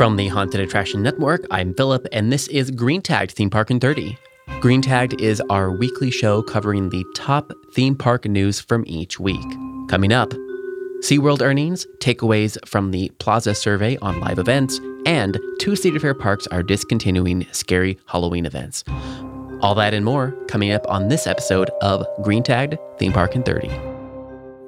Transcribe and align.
From 0.00 0.16
the 0.16 0.28
Haunted 0.28 0.62
Attraction 0.62 1.02
Network, 1.02 1.44
I'm 1.50 1.74
Philip, 1.74 2.06
and 2.10 2.32
this 2.32 2.48
is 2.48 2.70
Green 2.70 3.02
Tagged 3.02 3.32
Theme 3.32 3.50
Park 3.50 3.70
in 3.70 3.78
30. 3.78 4.16
Green 4.58 4.80
Tagged 4.80 5.20
is 5.20 5.42
our 5.50 5.70
weekly 5.70 6.10
show 6.10 6.40
covering 6.40 6.88
the 6.88 7.04
top 7.14 7.52
theme 7.74 7.94
park 7.94 8.24
news 8.24 8.60
from 8.60 8.82
each 8.86 9.20
week. 9.20 9.44
Coming 9.90 10.10
up, 10.10 10.30
SeaWorld 11.02 11.42
earnings, 11.42 11.86
takeaways 11.98 12.56
from 12.66 12.92
the 12.92 13.12
PLASA 13.18 13.54
survey 13.54 13.98
on 13.98 14.20
live 14.20 14.38
events, 14.38 14.80
and 15.04 15.38
two 15.58 15.76
Cedar 15.76 16.00
Fair 16.00 16.14
parks 16.14 16.46
are 16.46 16.62
discontinuing 16.62 17.46
scary 17.52 17.98
Halloween 18.06 18.46
events. 18.46 18.84
All 19.60 19.74
that 19.74 19.92
and 19.92 20.06
more 20.06 20.30
coming 20.48 20.72
up 20.72 20.88
on 20.88 21.08
this 21.08 21.26
episode 21.26 21.68
of 21.82 22.06
Green 22.22 22.42
Tagged 22.42 22.78
Theme 22.98 23.12
Park 23.12 23.36
in 23.36 23.42
30. 23.42 23.89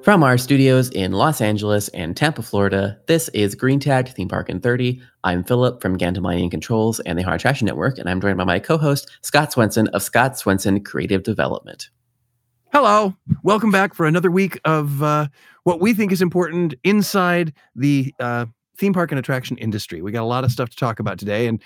From 0.02 0.24
our 0.24 0.36
studios 0.36 0.90
in 0.90 1.12
Los 1.12 1.40
Angeles 1.40 1.86
and 1.90 2.16
Tampa, 2.16 2.42
Florida, 2.42 2.98
this 3.06 3.28
is 3.28 3.54
Green 3.54 3.78
Tagged 3.78 4.08
Theme 4.08 4.28
Park 4.28 4.50
in 4.50 4.58
30. 4.58 5.00
I'm 5.22 5.44
Philip 5.44 5.80
from 5.80 5.96
Gantom 5.96 6.24
Lighting 6.24 6.50
Controls 6.50 6.98
and 7.00 7.16
the 7.16 7.22
Haunted 7.22 7.42
Attraction 7.42 7.66
Network, 7.66 7.98
and 7.98 8.10
I'm 8.10 8.20
joined 8.20 8.36
by 8.36 8.42
my 8.42 8.58
co-host 8.58 9.08
Scott 9.22 9.52
Swenson 9.52 9.86
of 9.88 10.02
Scott 10.02 10.36
Swenson 10.36 10.82
Creative 10.82 11.22
Development. 11.22 11.88
Hello, 12.72 13.14
welcome 13.44 13.70
back 13.70 13.94
for 13.94 14.04
another 14.04 14.32
week 14.32 14.58
of 14.64 15.04
uh, 15.04 15.28
what 15.62 15.80
we 15.80 15.94
think 15.94 16.10
is 16.10 16.20
important 16.20 16.74
inside 16.82 17.52
the 17.76 18.12
uh, 18.18 18.46
theme 18.78 18.92
park 18.92 19.12
and 19.12 19.20
attraction 19.20 19.56
industry. 19.58 20.02
We 20.02 20.10
got 20.10 20.24
a 20.24 20.26
lot 20.26 20.42
of 20.42 20.50
stuff 20.50 20.68
to 20.70 20.76
talk 20.76 20.98
about 20.98 21.20
today, 21.20 21.46
and 21.46 21.62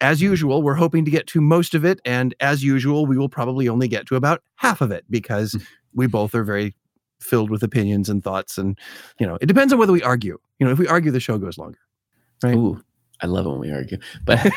as 0.00 0.22
usual, 0.22 0.62
we're 0.62 0.72
hoping 0.72 1.04
to 1.04 1.10
get 1.10 1.26
to 1.26 1.40
most 1.42 1.74
of 1.74 1.84
it. 1.84 2.00
And 2.06 2.34
as 2.40 2.64
usual, 2.64 3.04
we 3.04 3.18
will 3.18 3.28
probably 3.28 3.68
only 3.68 3.88
get 3.88 4.06
to 4.06 4.16
about 4.16 4.42
half 4.56 4.80
of 4.80 4.90
it 4.90 5.04
because 5.10 5.52
hmm. 5.52 5.58
we 5.92 6.06
both 6.06 6.34
are 6.34 6.44
very 6.44 6.74
filled 7.24 7.50
with 7.50 7.62
opinions 7.62 8.08
and 8.08 8.22
thoughts. 8.22 8.58
And, 8.58 8.78
you 9.18 9.26
know, 9.26 9.38
it 9.40 9.46
depends 9.46 9.72
on 9.72 9.78
whether 9.78 9.92
we 9.92 10.02
argue. 10.02 10.38
You 10.58 10.66
know, 10.66 10.72
if 10.72 10.78
we 10.78 10.86
argue, 10.86 11.10
the 11.10 11.20
show 11.20 11.38
goes 11.38 11.58
longer. 11.58 11.78
Right. 12.42 12.54
Ooh, 12.54 12.82
I 13.20 13.26
love 13.26 13.46
it 13.46 13.50
when 13.50 13.60
we 13.60 13.72
argue. 13.72 13.98
But, 14.24 14.46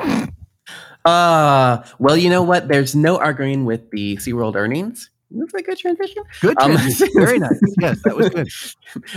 uh, 1.04 1.84
well, 1.98 2.16
you 2.16 2.28
know 2.28 2.42
what? 2.42 2.68
There's 2.68 2.94
no 2.94 3.18
arguing 3.18 3.64
with 3.64 3.90
the 3.90 4.16
SeaWorld 4.16 4.56
earnings. 4.56 5.10
That's 5.34 5.54
a 5.54 5.62
good 5.62 5.78
transition. 5.78 6.22
Good 6.40 6.56
um, 6.60 6.72
transition. 6.76 7.18
Um, 7.18 7.26
Very 7.26 7.38
nice. 7.38 7.60
Yes, 7.80 8.00
that 8.04 8.16
was 8.16 8.28
good. 8.30 8.48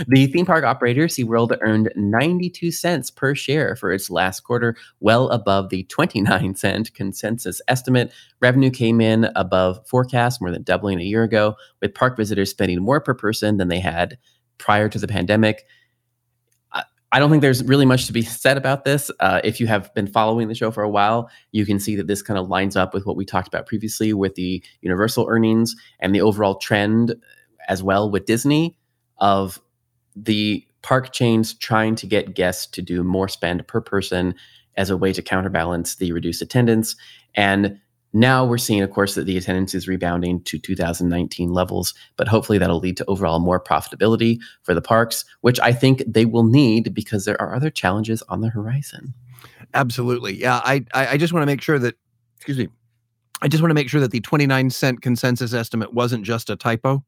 the 0.08 0.26
theme 0.26 0.46
park 0.46 0.64
operator, 0.64 1.06
SeaWorld, 1.06 1.56
earned 1.60 1.92
92 1.96 2.72
cents 2.72 3.10
per 3.10 3.34
share 3.34 3.76
for 3.76 3.92
its 3.92 4.10
last 4.10 4.40
quarter, 4.40 4.76
well 5.00 5.28
above 5.28 5.70
the 5.70 5.84
29 5.84 6.54
cent 6.56 6.92
consensus 6.94 7.60
estimate. 7.68 8.12
Revenue 8.40 8.70
came 8.70 9.00
in 9.00 9.30
above 9.36 9.86
forecast, 9.86 10.40
more 10.40 10.50
than 10.50 10.62
doubling 10.62 11.00
a 11.00 11.04
year 11.04 11.22
ago, 11.22 11.54
with 11.80 11.94
park 11.94 12.16
visitors 12.16 12.50
spending 12.50 12.82
more 12.82 13.00
per 13.00 13.14
person 13.14 13.56
than 13.56 13.68
they 13.68 13.80
had 13.80 14.18
prior 14.58 14.88
to 14.88 14.98
the 14.98 15.08
pandemic. 15.08 15.66
I 17.10 17.18
don't 17.18 17.30
think 17.30 17.40
there's 17.40 17.64
really 17.64 17.86
much 17.86 18.06
to 18.06 18.12
be 18.12 18.22
said 18.22 18.58
about 18.58 18.84
this. 18.84 19.10
Uh, 19.18 19.40
if 19.42 19.60
you 19.60 19.66
have 19.66 19.92
been 19.94 20.06
following 20.06 20.48
the 20.48 20.54
show 20.54 20.70
for 20.70 20.82
a 20.82 20.90
while, 20.90 21.30
you 21.52 21.64
can 21.64 21.80
see 21.80 21.96
that 21.96 22.06
this 22.06 22.20
kind 22.20 22.38
of 22.38 22.48
lines 22.48 22.76
up 22.76 22.92
with 22.92 23.06
what 23.06 23.16
we 23.16 23.24
talked 23.24 23.48
about 23.48 23.66
previously 23.66 24.12
with 24.12 24.34
the 24.34 24.62
Universal 24.82 25.26
earnings 25.28 25.74
and 26.00 26.14
the 26.14 26.20
overall 26.20 26.56
trend 26.56 27.14
as 27.68 27.82
well 27.82 28.10
with 28.10 28.26
Disney 28.26 28.76
of 29.18 29.60
the 30.14 30.64
park 30.82 31.12
chains 31.12 31.54
trying 31.54 31.94
to 31.94 32.06
get 32.06 32.34
guests 32.34 32.66
to 32.66 32.82
do 32.82 33.02
more 33.02 33.28
spend 33.28 33.66
per 33.66 33.80
person 33.80 34.34
as 34.76 34.90
a 34.90 34.96
way 34.96 35.12
to 35.12 35.22
counterbalance 35.22 35.96
the 35.96 36.12
reduced 36.12 36.42
attendance. 36.42 36.94
And 37.34 37.80
now 38.12 38.44
we're 38.44 38.58
seeing, 38.58 38.82
of 38.82 38.90
course, 38.90 39.14
that 39.14 39.24
the 39.24 39.36
attendance 39.36 39.74
is 39.74 39.86
rebounding 39.86 40.42
to 40.44 40.58
2019 40.58 41.52
levels, 41.52 41.94
but 42.16 42.28
hopefully 42.28 42.58
that'll 42.58 42.78
lead 42.78 42.96
to 42.96 43.04
overall 43.06 43.38
more 43.38 43.62
profitability 43.62 44.38
for 44.62 44.74
the 44.74 44.80
parks, 44.80 45.24
which 45.42 45.60
I 45.60 45.72
think 45.72 46.02
they 46.06 46.24
will 46.24 46.44
need 46.44 46.94
because 46.94 47.24
there 47.24 47.40
are 47.40 47.54
other 47.54 47.70
challenges 47.70 48.22
on 48.28 48.40
the 48.40 48.48
horizon. 48.48 49.12
Absolutely. 49.74 50.40
Yeah. 50.40 50.60
I, 50.64 50.84
I 50.94 51.16
just 51.18 51.32
want 51.32 51.42
to 51.42 51.46
make 51.46 51.60
sure 51.60 51.78
that, 51.78 51.96
excuse 52.36 52.58
me, 52.58 52.68
I 53.42 53.48
just 53.48 53.62
want 53.62 53.70
to 53.70 53.74
make 53.74 53.88
sure 53.88 54.00
that 54.00 54.10
the 54.10 54.20
29 54.20 54.70
cent 54.70 55.02
consensus 55.02 55.52
estimate 55.52 55.92
wasn't 55.92 56.24
just 56.24 56.50
a 56.50 56.56
typo 56.56 57.04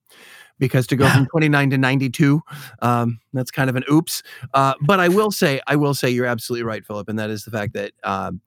because 0.59 0.87
to 0.89 0.97
go 0.97 1.09
from 1.09 1.27
29 1.27 1.71
to 1.71 1.79
92 1.79 2.41
um, 2.83 3.19
that's 3.33 3.51
kind 3.51 3.69
of 3.69 3.77
an 3.77 3.85
oops 3.91 4.23
uh, 4.55 4.75
but 4.83 5.01
i 5.01 5.09
will 5.09 5.31
say 5.31 5.61
i 5.67 5.75
will 5.75 5.95
say 5.95 6.09
you're 6.09 6.27
absolutely 6.27 6.63
right 6.63 6.85
philip 6.85 7.09
and 7.09 7.19
that 7.19 7.31
is 7.31 7.45
the 7.45 7.51
fact 7.51 7.73
that 7.73 7.93
um, 8.05 8.41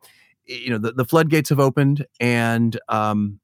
you 0.46 0.70
know 0.70 0.78
the, 0.78 0.92
the 0.92 1.06
floodgates 1.06 1.50
have 1.50 1.60
opened 1.60 2.06
and 2.20 2.80
um, 2.90 3.40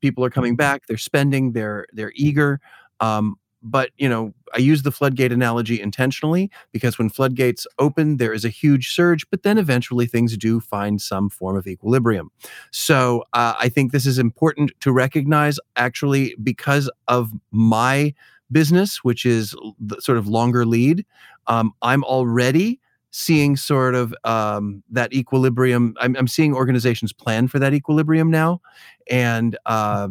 people 0.00 0.24
are 0.24 0.30
coming 0.30 0.56
back 0.56 0.86
they're 0.86 0.96
spending 0.96 1.52
they're 1.52 1.86
they're 1.92 2.12
eager 2.14 2.60
um, 3.00 3.36
but 3.62 3.90
you 3.98 4.08
know 4.08 4.32
i 4.54 4.58
use 4.58 4.82
the 4.82 4.92
floodgate 4.92 5.32
analogy 5.32 5.80
intentionally 5.80 6.50
because 6.72 6.98
when 6.98 7.08
floodgates 7.08 7.66
open 7.78 8.16
there 8.16 8.32
is 8.32 8.44
a 8.44 8.48
huge 8.48 8.92
surge 8.92 9.28
but 9.30 9.42
then 9.42 9.58
eventually 9.58 10.06
things 10.06 10.36
do 10.36 10.60
find 10.60 11.00
some 11.00 11.28
form 11.28 11.56
of 11.56 11.66
equilibrium. 11.66 12.30
So 12.70 13.24
uh, 13.32 13.54
i 13.58 13.68
think 13.68 13.92
this 13.92 14.06
is 14.06 14.18
important 14.18 14.72
to 14.80 14.92
recognize 14.92 15.58
actually 15.76 16.34
because 16.42 16.90
of 17.08 17.32
my 17.50 18.14
business 18.50 19.04
which 19.04 19.24
is 19.24 19.54
the 19.78 20.00
sort 20.00 20.18
of 20.18 20.26
longer 20.26 20.64
lead 20.64 21.04
um, 21.46 21.72
i'm 21.82 22.02
already 22.04 22.80
seeing 23.10 23.56
sort 23.56 23.94
of 23.94 24.14
um, 24.24 24.82
that 24.90 25.12
equilibrium. 25.12 25.94
I'm, 26.00 26.16
I'm, 26.16 26.28
seeing 26.28 26.54
organizations 26.54 27.12
plan 27.12 27.48
for 27.48 27.58
that 27.58 27.74
equilibrium 27.74 28.30
now, 28.30 28.60
and 29.10 29.58
uh, 29.66 30.08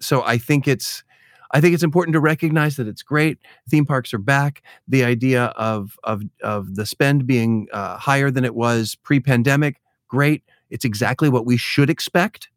so 0.00 0.22
I 0.24 0.38
think 0.38 0.66
it's 0.66 1.02
I 1.50 1.60
think 1.60 1.74
it's 1.74 1.82
important 1.82 2.12
to 2.14 2.20
recognize 2.20 2.76
that 2.76 2.86
it's 2.86 3.02
great. 3.02 3.38
Theme 3.68 3.86
parks 3.86 4.12
are 4.12 4.18
back. 4.18 4.62
The 4.86 5.04
idea 5.04 5.46
of 5.56 5.98
of 6.04 6.22
of 6.42 6.74
the 6.74 6.86
spend 6.86 7.26
being 7.26 7.68
uh, 7.72 7.96
higher 7.96 8.30
than 8.30 8.44
it 8.44 8.54
was 8.54 8.96
pre-pandemic, 8.96 9.80
great. 10.08 10.42
It's 10.70 10.84
exactly 10.84 11.28
what 11.28 11.46
we 11.46 11.56
should 11.56 11.90
expect. 11.90 12.48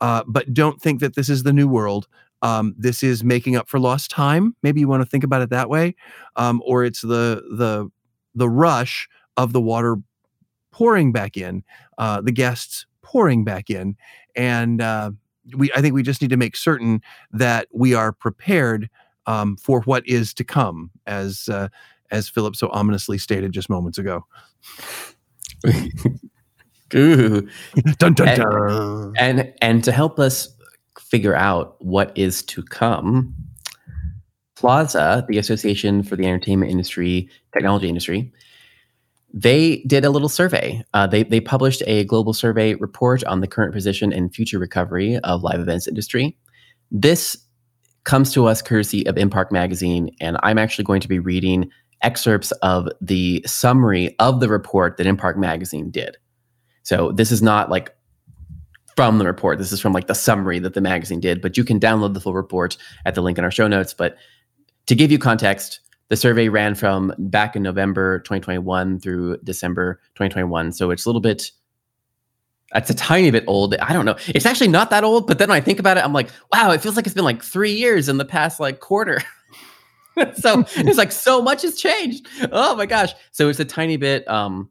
Uh, 0.00 0.24
but 0.26 0.52
don't 0.52 0.80
think 0.80 1.00
that 1.00 1.14
this 1.14 1.28
is 1.28 1.44
the 1.44 1.52
new 1.52 1.68
world. 1.68 2.08
Um, 2.42 2.74
this 2.76 3.04
is 3.04 3.22
making 3.22 3.54
up 3.54 3.68
for 3.68 3.78
lost 3.78 4.10
time. 4.10 4.56
Maybe 4.62 4.80
you 4.80 4.88
want 4.88 5.02
to 5.02 5.08
think 5.08 5.22
about 5.22 5.42
it 5.42 5.50
that 5.50 5.68
way, 5.68 5.94
um, 6.34 6.60
or 6.66 6.84
it's 6.84 7.02
the 7.02 7.42
the 7.56 7.88
the 8.34 8.48
rush 8.48 9.08
of 9.36 9.52
the 9.52 9.60
water 9.60 9.96
pouring 10.70 11.12
back 11.12 11.36
in, 11.36 11.62
uh, 11.98 12.20
the 12.20 12.32
guests 12.32 12.86
pouring 13.02 13.44
back 13.44 13.70
in, 13.70 13.96
and 14.34 14.80
uh, 14.80 15.10
we 15.56 15.72
I 15.72 15.80
think 15.80 15.94
we 15.94 16.02
just 16.02 16.22
need 16.22 16.30
to 16.30 16.36
make 16.36 16.56
certain 16.56 17.02
that 17.32 17.68
we 17.72 17.94
are 17.94 18.12
prepared 18.12 18.88
um, 19.26 19.56
for 19.56 19.82
what 19.82 20.06
is 20.06 20.34
to 20.34 20.44
come, 20.44 20.90
as 21.06 21.48
uh, 21.48 21.68
as 22.10 22.28
Philip 22.28 22.56
so 22.56 22.68
ominously 22.72 23.18
stated 23.18 23.52
just 23.52 23.70
moments 23.70 23.98
ago. 23.98 24.24
Ooh. 26.94 27.48
dun, 27.98 28.12
dun, 28.12 28.36
dun. 28.36 29.14
And, 29.18 29.40
and 29.40 29.54
and 29.62 29.84
to 29.84 29.92
help 29.92 30.18
us 30.18 30.54
figure 30.98 31.34
out 31.34 31.76
what 31.82 32.12
is 32.16 32.42
to 32.42 32.62
come, 32.62 33.34
PLASA, 34.56 35.26
the 35.26 35.38
Association 35.38 36.02
for 36.02 36.16
the 36.16 36.26
Entertainment 36.26 36.70
Industry, 36.70 37.28
Technology 37.52 37.88
Industry, 37.88 38.32
they 39.32 39.78
did 39.86 40.04
a 40.04 40.10
little 40.10 40.28
survey. 40.28 40.82
Uh, 40.92 41.06
they 41.06 41.22
they 41.22 41.40
published 41.40 41.82
a 41.86 42.04
global 42.04 42.32
survey 42.32 42.74
report 42.74 43.24
on 43.24 43.40
the 43.40 43.46
current 43.46 43.72
position 43.72 44.12
and 44.12 44.34
future 44.34 44.58
recovery 44.58 45.18
of 45.18 45.42
live 45.42 45.60
events 45.60 45.88
industry. 45.88 46.36
This 46.90 47.36
comes 48.04 48.32
to 48.34 48.46
us 48.46 48.60
courtesy 48.60 49.06
of 49.06 49.14
InPark 49.14 49.50
Magazine, 49.50 50.14
and 50.20 50.36
I'm 50.42 50.58
actually 50.58 50.84
going 50.84 51.00
to 51.00 51.08
be 51.08 51.18
reading 51.18 51.70
excerpts 52.02 52.50
of 52.62 52.88
the 53.00 53.42
summary 53.46 54.14
of 54.18 54.40
the 54.40 54.48
report 54.48 54.96
that 54.96 55.06
InPark 55.06 55.36
Magazine 55.36 55.90
did. 55.90 56.16
So 56.82 57.12
this 57.12 57.30
is 57.30 57.42
not 57.42 57.70
like 57.70 57.94
from 58.96 59.18
the 59.18 59.24
report. 59.24 59.58
This 59.58 59.72
is 59.72 59.80
from 59.80 59.92
like 59.92 60.08
the 60.08 60.14
summary 60.14 60.58
that 60.58 60.74
the 60.74 60.80
magazine 60.80 61.20
did, 61.20 61.40
but 61.40 61.56
you 61.56 61.64
can 61.64 61.80
download 61.80 62.12
the 62.14 62.20
full 62.20 62.34
report 62.34 62.76
at 63.06 63.14
the 63.14 63.22
link 63.22 63.38
in 63.38 63.44
our 63.44 63.50
show 63.50 63.68
notes. 63.68 63.94
But 63.94 64.16
to 64.86 64.94
give 64.94 65.10
you 65.10 65.18
context, 65.18 65.80
the 66.12 66.16
survey 66.16 66.50
ran 66.50 66.74
from 66.74 67.10
back 67.16 67.56
in 67.56 67.62
November 67.62 68.18
2021 68.18 69.00
through 69.00 69.38
December 69.44 69.94
2021. 70.14 70.70
So 70.72 70.90
it's 70.90 71.06
a 71.06 71.08
little 71.08 71.22
bit, 71.22 71.50
it's 72.74 72.90
a 72.90 72.94
tiny 72.94 73.30
bit 73.30 73.44
old. 73.46 73.74
I 73.76 73.94
don't 73.94 74.04
know. 74.04 74.16
It's 74.26 74.44
actually 74.44 74.68
not 74.68 74.90
that 74.90 75.04
old, 75.04 75.26
but 75.26 75.38
then 75.38 75.48
when 75.48 75.56
I 75.56 75.62
think 75.62 75.78
about 75.78 75.96
it, 75.96 76.04
I'm 76.04 76.12
like, 76.12 76.28
wow, 76.52 76.70
it 76.70 76.82
feels 76.82 76.96
like 76.96 77.06
it's 77.06 77.14
been 77.14 77.24
like 77.24 77.42
three 77.42 77.72
years 77.72 78.10
in 78.10 78.18
the 78.18 78.26
past 78.26 78.60
like 78.60 78.80
quarter. 78.80 79.22
so 80.34 80.66
it's 80.76 80.98
like 80.98 81.12
so 81.12 81.40
much 81.40 81.62
has 81.62 81.76
changed. 81.76 82.28
Oh 82.52 82.76
my 82.76 82.84
gosh. 82.84 83.14
So 83.30 83.48
it's 83.48 83.60
a 83.60 83.64
tiny 83.64 83.96
bit 83.96 84.28
um 84.28 84.68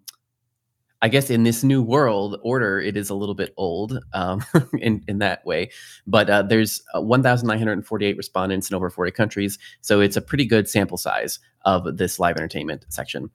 I 1.01 1.09
guess 1.09 1.29
in 1.29 1.43
this 1.43 1.63
new 1.63 1.81
world 1.81 2.39
order, 2.43 2.79
it 2.79 2.95
is 2.95 3.09
a 3.09 3.15
little 3.15 3.33
bit 3.33 3.53
old 3.57 3.97
um, 4.13 4.43
in 4.79 5.03
in 5.07 5.19
that 5.19 5.45
way. 5.45 5.71
But 6.05 6.29
uh, 6.29 6.43
there's 6.43 6.81
uh, 6.93 7.01
1,948 7.01 8.17
respondents 8.17 8.69
in 8.69 8.75
over 8.75 8.89
40 8.89 9.11
countries, 9.11 9.57
so 9.81 9.99
it's 9.99 10.15
a 10.15 10.21
pretty 10.21 10.45
good 10.45 10.69
sample 10.69 10.97
size 10.97 11.39
of 11.65 11.97
this 11.97 12.19
live 12.19 12.37
entertainment 12.37 12.85
section. 12.89 13.29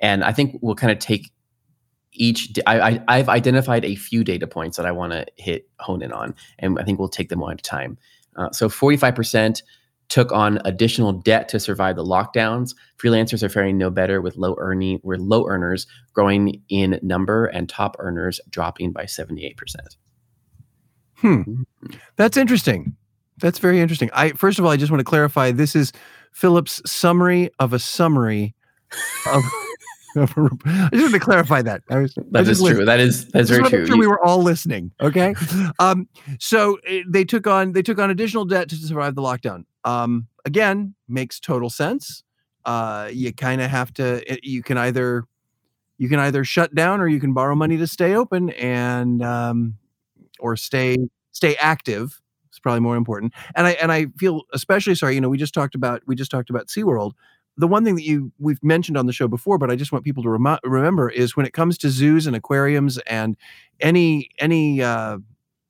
And 0.00 0.24
I 0.24 0.32
think 0.32 0.58
we'll 0.60 0.74
kind 0.74 0.92
of 0.92 0.98
take 0.98 1.30
each. 2.12 2.58
I, 2.66 3.02
I 3.06 3.16
have 3.18 3.28
identified 3.28 3.84
a 3.84 3.94
few 3.94 4.24
data 4.24 4.46
points 4.46 4.76
that 4.76 4.86
I 4.86 4.92
want 4.92 5.12
to 5.12 5.26
hit 5.36 5.68
hone 5.78 6.02
in 6.02 6.12
on, 6.12 6.34
and 6.58 6.78
I 6.78 6.84
think 6.84 6.98
we'll 6.98 7.08
take 7.08 7.28
them 7.28 7.40
one 7.40 7.52
at 7.52 7.60
a 7.60 7.62
time. 7.62 7.96
Uh, 8.36 8.50
so 8.50 8.68
45 8.68 9.14
percent 9.14 9.62
took 10.08 10.32
on 10.32 10.60
additional 10.64 11.12
debt 11.12 11.48
to 11.48 11.60
survive 11.60 11.96
the 11.96 12.04
lockdowns. 12.04 12.74
Freelancers 12.98 13.42
are 13.42 13.48
faring 13.48 13.78
no 13.78 13.90
better 13.90 14.20
with 14.20 14.36
low 14.36 14.54
earning, 14.58 15.00
with 15.02 15.20
low 15.20 15.46
earners 15.48 15.86
growing 16.12 16.62
in 16.68 16.98
number 17.02 17.46
and 17.46 17.68
top 17.68 17.96
earners 17.98 18.40
dropping 18.50 18.92
by 18.92 19.04
78%. 19.04 19.54
Hmm. 21.16 21.62
That's 22.16 22.36
interesting. 22.36 22.96
That's 23.38 23.58
very 23.58 23.80
interesting. 23.80 24.10
I 24.12 24.30
first 24.30 24.58
of 24.58 24.64
all, 24.64 24.70
I 24.70 24.76
just 24.76 24.92
want 24.92 25.00
to 25.00 25.04
clarify 25.04 25.50
this 25.50 25.74
is 25.74 25.92
Philip's 26.32 26.80
summary 26.90 27.50
of 27.58 27.72
a 27.72 27.78
summary 27.78 28.54
of 29.32 29.42
I 30.16 30.26
just 30.92 31.02
want 31.02 31.14
to 31.14 31.20
clarify 31.20 31.62
that. 31.62 31.82
I 31.90 31.98
was, 31.98 32.14
that 32.30 32.46
is 32.46 32.62
true. 32.62 32.84
That 32.84 33.00
is 33.00 33.26
that's 33.28 33.50
very 33.50 33.68
true. 33.68 33.86
Sure 33.86 33.96
we 33.96 34.06
were 34.06 34.24
all 34.24 34.42
listening. 34.42 34.92
Okay. 35.00 35.34
um, 35.78 36.08
so 36.38 36.78
eh, 36.86 37.02
they 37.08 37.24
took 37.24 37.46
on 37.46 37.72
they 37.72 37.82
took 37.82 37.98
on 37.98 38.10
additional 38.10 38.44
debt 38.44 38.68
to 38.68 38.76
survive 38.76 39.16
the 39.16 39.22
lockdown. 39.22 39.64
Um, 39.84 40.28
again, 40.44 40.94
makes 41.08 41.40
total 41.40 41.70
sense. 41.70 42.22
Uh, 42.64 43.10
you 43.12 43.32
kind 43.32 43.60
of 43.60 43.70
have 43.70 43.92
to. 43.94 44.22
Eh, 44.30 44.36
you 44.42 44.62
can 44.62 44.78
either 44.78 45.24
you 45.98 46.08
can 46.08 46.18
either 46.18 46.44
shut 46.44 46.74
down 46.74 47.00
or 47.00 47.08
you 47.08 47.20
can 47.20 47.32
borrow 47.32 47.54
money 47.54 47.76
to 47.78 47.86
stay 47.86 48.14
open 48.14 48.50
and 48.50 49.22
um, 49.22 49.76
or 50.40 50.56
stay 50.56 50.96
stay 51.32 51.56
active. 51.56 52.20
It's 52.48 52.58
probably 52.58 52.80
more 52.80 52.96
important. 52.96 53.34
And 53.56 53.66
I 53.66 53.72
and 53.72 53.92
I 53.92 54.06
feel 54.18 54.42
especially 54.52 54.94
sorry. 54.94 55.14
You 55.14 55.20
know, 55.20 55.28
we 55.28 55.38
just 55.38 55.54
talked 55.54 55.74
about 55.74 56.02
we 56.06 56.14
just 56.16 56.30
talked 56.30 56.50
about 56.50 56.68
SeaWorld 56.68 57.12
the 57.56 57.68
one 57.68 57.84
thing 57.84 57.94
that 57.94 58.02
you 58.04 58.32
we've 58.38 58.62
mentioned 58.62 58.96
on 58.96 59.06
the 59.06 59.12
show 59.12 59.28
before, 59.28 59.58
but 59.58 59.70
I 59.70 59.76
just 59.76 59.92
want 59.92 60.04
people 60.04 60.22
to 60.24 60.30
rem- 60.30 60.58
remember 60.64 61.08
is 61.08 61.36
when 61.36 61.46
it 61.46 61.52
comes 61.52 61.78
to 61.78 61.90
zoos 61.90 62.26
and 62.26 62.34
aquariums 62.34 62.98
and 62.98 63.36
any 63.80 64.28
any 64.38 64.82
uh, 64.82 65.18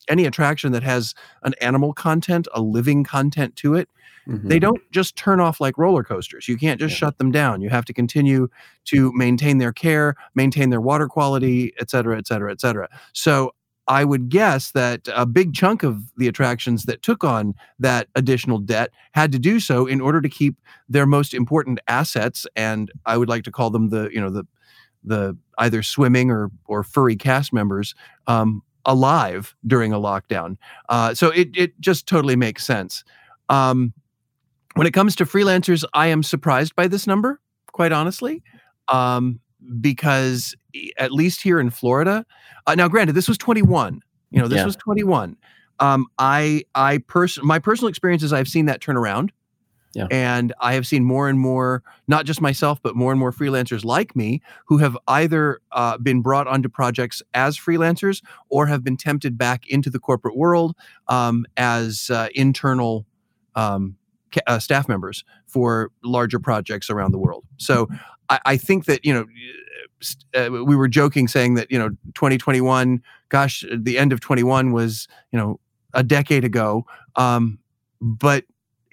any 0.09 0.25
attraction 0.25 0.73
that 0.73 0.83
has 0.83 1.15
an 1.43 1.55
animal 1.61 1.93
content, 1.93 2.49
a 2.55 2.61
living 2.61 3.05
content 3.05 3.57
to 3.57 3.75
it, 3.75 3.89
mm-hmm. 4.29 4.49
they 4.49 4.59
don't 4.59 4.81
just 4.91 5.17
turn 5.17 5.41
off 5.41 5.61
like 5.61 5.79
roller 5.79 6.05
coasters. 6.05 6.49
You 6.49 6.57
can't 6.57 6.81
just 6.81 6.95
yeah. 6.95 6.99
shut 6.99 7.19
them 7.19 7.31
down. 7.31 7.61
You 7.61 7.71
have 7.71 7.85
to 7.87 7.93
continue 7.93 8.49
to 8.87 9.13
maintain 9.13 9.59
their 9.59 9.73
care, 9.73 10.15
maintain 10.35 10.71
their 10.71 10.81
water 10.81 11.09
quality, 11.09 11.73
et 11.79 11.91
cetera, 11.91 12.19
et 12.19 12.27
cetera, 12.27 12.51
et 12.51 12.61
cetera. 12.61 12.89
So 13.13 13.53
I 13.87 14.05
would 14.05 14.31
guess 14.31 14.71
that 14.71 15.09
a 15.15 15.27
big 15.27 15.53
chunk 15.53 15.83
of 15.83 16.03
the 16.17 16.27
attractions 16.27 16.85
that 16.85 17.03
took 17.03 17.23
on 17.23 17.55
that 17.79 18.09
additional 18.15 18.59
debt 18.59 18.91
had 19.13 19.31
to 19.33 19.39
do 19.39 19.61
so 19.61 19.87
in 19.87 20.01
order 20.01 20.21
to 20.23 20.29
keep 20.29 20.57
their 20.89 21.07
most 21.07 21.35
important 21.35 21.81
assets, 21.87 22.47
and 22.57 22.91
I 23.05 23.19
would 23.19 23.29
like 23.29 23.45
to 23.45 23.53
call 23.53 23.71
them 23.71 23.91
the 23.91 24.09
you 24.11 24.21
know 24.21 24.31
the 24.31 24.47
the 25.03 25.37
either 25.59 25.83
swimming 25.83 26.31
or 26.31 26.51
or 26.65 26.83
furry 26.83 27.17
cast 27.17 27.53
members 27.53 27.95
um, 28.27 28.63
alive 28.87 29.55
during 29.67 29.93
a 29.93 29.99
lockdown. 29.99 30.57
Uh, 30.89 31.15
so 31.15 31.31
it 31.31 31.49
it 31.57 31.81
just 31.81 32.07
totally 32.07 32.37
makes 32.37 32.65
sense. 32.65 33.05
Um, 33.49 33.93
when 34.75 34.87
it 34.87 34.93
comes 34.93 35.15
to 35.17 35.25
freelancers, 35.25 35.85
I 35.95 36.09
am 36.09 36.23
surprised 36.23 36.75
by 36.75 36.89
this 36.89 37.07
number, 37.07 37.41
quite 37.73 37.93
honestly, 37.93 38.43
um, 38.89 39.41
because 39.81 40.55
at 40.99 41.13
least 41.13 41.41
here 41.43 41.61
in 41.61 41.71
Florida, 41.71 42.27
uh, 42.67 42.75
now, 42.75 42.89
granted, 42.89 43.15
this 43.15 43.29
was 43.29 43.39
21. 43.39 44.01
You 44.31 44.41
know, 44.41 44.49
this 44.49 44.59
yeah. 44.59 44.65
was 44.65 44.77
21. 44.77 45.37
Um, 45.81 46.07
I, 46.19 46.65
I 46.75 46.99
person, 46.99 47.47
my 47.47 47.59
personal 47.59 47.89
experience 47.89 48.23
is 48.23 48.33
I've 48.33 48.49
seen 48.49 48.67
that 48.67 48.81
turn 48.81 48.97
around. 48.97 49.33
Yeah. 49.95 50.07
And 50.11 50.53
I 50.61 50.75
have 50.75 50.87
seen 50.87 51.05
more 51.05 51.29
and 51.29 51.39
more, 51.39 51.83
not 52.09 52.27
just 52.27 52.41
myself, 52.41 52.81
but 52.83 52.97
more 52.97 53.13
and 53.13 53.21
more 53.21 53.33
freelancers 53.33 53.85
like 53.85 54.17
me 54.17 54.43
who 54.67 54.79
have 54.79 54.97
either 55.09 55.61
uh, 55.73 55.99
been 55.99 56.21
brought 56.21 56.47
onto 56.47 56.69
projects 56.69 57.23
as 57.33 57.59
freelancers 57.59 58.23
or 58.49 58.67
have 58.67 58.83
been 58.83 58.97
tempted 58.97 59.39
back 59.39 59.69
into 59.69 59.91
the 59.91 59.99
corporate 59.99 60.37
world 60.37 60.77
um, 61.09 61.47
as 61.57 62.11
uh, 62.11 62.29
internal 62.35 63.07
um, 63.55 63.97
uh, 64.47 64.59
staff 64.59 64.89
members 64.89 65.25
for 65.47 65.91
larger 66.03 66.41
projects 66.41 66.91
around 66.91 67.13
the 67.13 67.19
world. 67.19 67.45
So 67.57 67.89
I, 68.29 68.41
I 68.47 68.57
think 68.57 68.87
that, 68.87 69.05
you 69.05 69.15
know, 69.15 69.27
uh, 70.35 70.51
we 70.51 70.77
were 70.77 70.89
joking 70.89 71.29
saying 71.29 71.55
that 71.55 71.71
you 71.71 71.79
know 71.79 71.89
2021 72.15 73.03
gosh 73.31 73.65
the 73.75 73.97
end 73.97 74.13
of 74.13 74.21
21 74.21 74.73
was 74.73 75.09
you 75.33 75.39
know 75.39 75.59
a 75.95 76.03
decade 76.03 76.45
ago 76.45 76.85
um, 77.17 77.59
but 78.03 78.45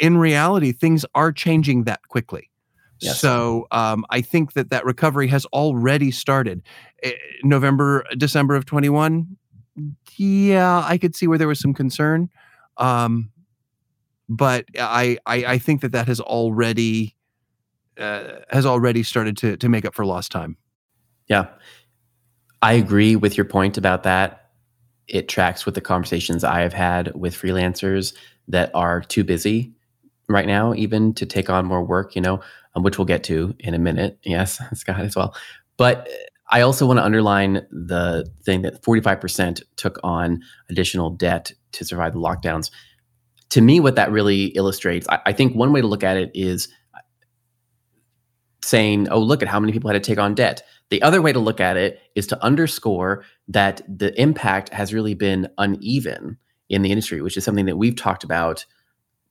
in 0.02 0.18
reality 0.18 0.72
things 0.72 1.06
are 1.16 1.32
changing 1.32 1.86
that 1.86 2.06
quickly 2.10 2.50
yes. 3.00 3.20
so 3.20 3.68
um, 3.72 4.06
i 4.10 4.20
think 4.20 4.54
that 4.54 4.70
that 4.70 4.84
recovery 4.84 5.28
has 5.28 5.46
already 5.48 6.12
started 6.12 6.62
uh, 7.06 7.10
november 7.44 8.04
december 8.18 8.56
of 8.56 8.66
21 8.66 9.38
yeah 10.18 10.84
i 10.86 10.98
could 10.98 11.16
see 11.16 11.28
where 11.28 11.38
there 11.38 11.48
was 11.48 11.60
some 11.60 11.74
concern 11.74 12.30
um, 12.78 13.32
but 14.30 14.66
I, 14.80 15.18
I, 15.26 15.36
I 15.46 15.58
think 15.58 15.82
that 15.82 15.92
that 15.92 16.08
has 16.08 16.22
already 16.22 17.16
uh, 18.00 18.40
has 18.50 18.66
already 18.66 19.04
started 19.04 19.38
to 19.38 19.56
to 19.58 19.70
make 19.70 19.86
up 19.86 19.94
for 19.94 20.06
lost 20.06 20.32
time 20.32 20.58
yeah. 21.32 21.48
I 22.62 22.74
agree 22.74 23.16
with 23.16 23.38
your 23.38 23.46
point 23.46 23.78
about 23.78 24.04
that. 24.04 24.50
It 25.08 25.30
tracks 25.30 25.66
with 25.66 25.76
the 25.76 25.82
conversations 25.82 26.44
I 26.44 26.60
have 26.60 26.74
had 26.74 27.16
with 27.16 27.34
freelancers 27.34 28.14
that 28.50 28.70
are 28.74 29.02
too 29.02 29.24
busy 29.24 29.74
right 30.34 30.48
now, 30.48 30.74
even 30.74 31.14
to 31.16 31.26
take 31.26 31.50
on 31.50 31.66
more 31.66 31.84
work, 31.84 32.16
you 32.16 32.22
know, 32.22 32.42
um, 32.76 32.84
which 32.84 32.98
we'll 32.98 33.06
get 33.06 33.24
to 33.26 33.56
in 33.60 33.74
a 33.74 33.80
minute. 33.80 34.20
Yes, 34.24 34.62
Scott 34.74 35.02
as 35.02 35.16
well. 35.16 35.36
But 35.78 36.10
I 36.50 36.62
also 36.62 36.86
want 36.86 37.00
to 37.00 37.04
underline 37.04 37.66
the 37.72 38.30
thing 38.44 38.62
that 38.64 38.84
45% 38.84 39.64
took 39.78 40.00
on 40.04 40.42
additional 40.70 41.10
debt 41.10 41.54
to 41.74 41.86
survive 41.86 42.14
the 42.14 42.20
lockdowns. 42.20 42.72
To 43.52 43.62
me, 43.62 43.80
what 43.80 43.96
that 43.96 44.12
really 44.12 44.46
illustrates, 44.48 45.08
I, 45.10 45.20
I 45.28 45.34
think 45.34 45.56
one 45.56 45.72
way 45.72 45.82
to 45.82 45.88
look 45.88 46.04
at 46.04 46.18
it 46.18 46.32
is 46.34 46.68
saying, 48.64 49.10
oh, 49.10 49.20
look 49.20 49.42
at 49.42 49.48
how 49.48 49.60
many 49.60 49.74
people 49.74 49.90
had 49.90 50.02
to 50.02 50.08
take 50.08 50.20
on 50.20 50.36
debt. 50.36 50.64
The 50.90 51.02
other 51.02 51.22
way 51.22 51.32
to 51.32 51.40
look 51.40 51.60
at 51.60 51.78
it 51.78 52.00
is 52.16 52.28
to 52.28 52.44
underscore 52.44 53.24
that 53.48 53.82
the 53.88 54.20
impact 54.22 54.70
has 54.70 54.94
really 54.94 55.14
been 55.14 55.50
uneven 55.58 56.38
in 56.70 56.82
the 56.82 56.92
industry, 56.92 57.22
which 57.22 57.38
is 57.38 57.44
something 57.44 57.66
that 57.66 57.78
we've 57.78 57.96
talked 57.96 58.24
about 58.24 58.66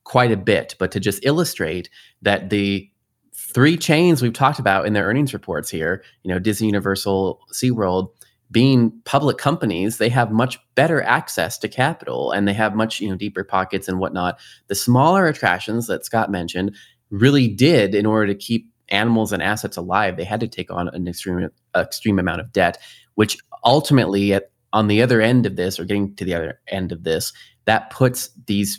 quite 0.04 0.32
a 0.32 0.36
bit. 0.36 0.74
But 0.78 0.92
to 0.92 1.00
just 1.00 1.24
illustrate 1.24 1.88
that 2.22 2.50
the 2.50 2.90
three 3.34 3.76
chains 3.76 4.22
we've 4.22 4.32
talked 4.32 4.58
about 4.58 4.86
in 4.86 4.92
their 4.92 5.06
earnings 5.06 5.32
reports 5.32 5.70
here, 5.70 6.02
you 6.22 6.32
know, 6.32 6.38
Disney, 6.38 6.68
Universal, 6.68 7.40
SeaWorld, 7.52 8.10
being 8.50 8.92
public 9.04 9.38
companies, 9.38 9.98
they 9.98 10.08
have 10.08 10.32
much 10.32 10.58
better 10.74 11.02
access 11.02 11.56
to 11.58 11.68
capital 11.68 12.32
and 12.32 12.48
they 12.48 12.52
have 12.52 12.74
much, 12.74 13.00
you 13.00 13.08
know, 13.08 13.16
deeper 13.16 13.44
pockets 13.44 13.88
and 13.88 14.00
whatnot. 14.00 14.38
The 14.66 14.74
smaller 14.74 15.26
attractions 15.26 15.86
that 15.86 16.04
Scott 16.04 16.30
mentioned 16.30 16.74
really 17.10 17.46
did 17.46 17.94
in 17.94 18.06
order 18.06 18.26
to 18.26 18.34
keep 18.34 18.68
animals 18.88 19.32
and 19.32 19.42
assets 19.42 19.76
alive, 19.76 20.16
they 20.16 20.24
had 20.24 20.40
to 20.40 20.48
take 20.48 20.70
on 20.70 20.88
an 20.88 21.06
extreme 21.06 21.48
extreme 21.76 22.18
amount 22.18 22.40
of 22.40 22.52
debt, 22.52 22.78
which 23.14 23.38
ultimately 23.64 24.32
at 24.34 24.50
on 24.72 24.88
the 24.88 25.02
other 25.02 25.20
end 25.20 25.46
of 25.46 25.56
this 25.56 25.78
or 25.78 25.84
getting 25.84 26.14
to 26.16 26.24
the 26.24 26.34
other 26.34 26.60
end 26.68 26.92
of 26.92 27.02
this, 27.02 27.32
that 27.64 27.90
puts 27.90 28.30
these 28.46 28.78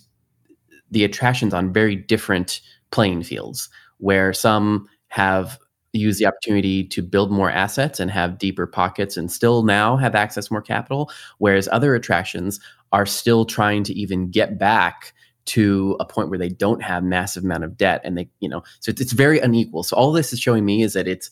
the 0.91 1.03
attractions 1.03 1.53
on 1.53 1.73
very 1.73 1.95
different 1.95 2.61
playing 2.91 3.23
fields 3.23 3.69
where 3.97 4.33
some 4.33 4.87
have 5.07 5.57
used 5.93 6.19
the 6.19 6.25
opportunity 6.25 6.85
to 6.85 7.01
build 7.01 7.31
more 7.31 7.51
assets 7.51 7.99
and 7.99 8.09
have 8.11 8.37
deeper 8.37 8.65
pockets 8.65 9.17
and 9.17 9.31
still 9.31 9.63
now 9.63 9.97
have 9.97 10.15
access 10.15 10.49
more 10.49 10.61
capital 10.61 11.11
whereas 11.39 11.67
other 11.71 11.95
attractions 11.95 12.59
are 12.93 13.05
still 13.05 13.45
trying 13.45 13.83
to 13.83 13.93
even 13.93 14.29
get 14.29 14.57
back 14.57 15.13
to 15.45 15.97
a 15.99 16.05
point 16.05 16.29
where 16.29 16.39
they 16.39 16.49
don't 16.49 16.83
have 16.83 17.03
massive 17.03 17.43
amount 17.43 17.63
of 17.63 17.77
debt 17.77 18.01
and 18.03 18.17
they 18.17 18.29
you 18.39 18.49
know 18.49 18.63
so 18.79 18.89
it's, 18.89 19.01
it's 19.01 19.11
very 19.11 19.39
unequal. 19.39 19.83
So 19.83 19.95
all 19.95 20.11
this 20.11 20.33
is 20.33 20.39
showing 20.39 20.65
me 20.65 20.83
is 20.83 20.93
that 20.93 21.07
it's 21.07 21.29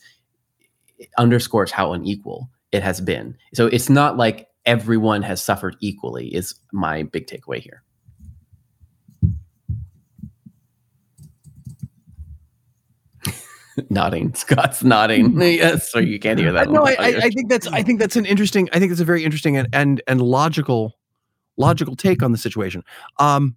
it 0.98 1.10
underscores 1.18 1.72
how 1.72 1.94
unequal 1.94 2.50
it 2.72 2.84
has 2.84 3.00
been. 3.02 3.38
So 3.54 3.68
it's 3.68 3.90
not 3.90 4.18
like 4.18 4.48
everyone 4.66 5.22
has 5.22 5.42
suffered 5.42 5.78
equally 5.80 6.34
is 6.34 6.56
my 6.74 7.04
big 7.04 7.28
takeaway 7.28 7.60
here 7.60 7.84
nodding. 13.90 14.34
Scott's 14.34 14.84
nodding. 14.84 15.40
Yes 15.60 15.92
so 15.92 16.00
you 16.00 16.20
can't 16.20 16.40
hear 16.40 16.52
that 16.52 16.70
no 16.70 16.86
I, 16.86 16.96
I, 17.00 17.30
think 17.30 17.50
that's 17.50 17.68
i 17.68 17.82
think 17.82 18.00
that's 18.00 18.16
an 18.16 18.26
interesting 18.26 18.70
i 18.72 18.80
think 18.80 18.92
it's 18.92 19.02
a 19.02 19.06
very 19.06 19.24
interesting 19.24 19.58
and 19.58 19.68
and, 19.74 20.02
and 20.08 20.22
logical 20.22 20.96
logical 21.60 21.96
take 21.96 22.24
on 22.24 22.32
the 22.32 22.38
situation. 22.38 22.84
Um 23.20 23.56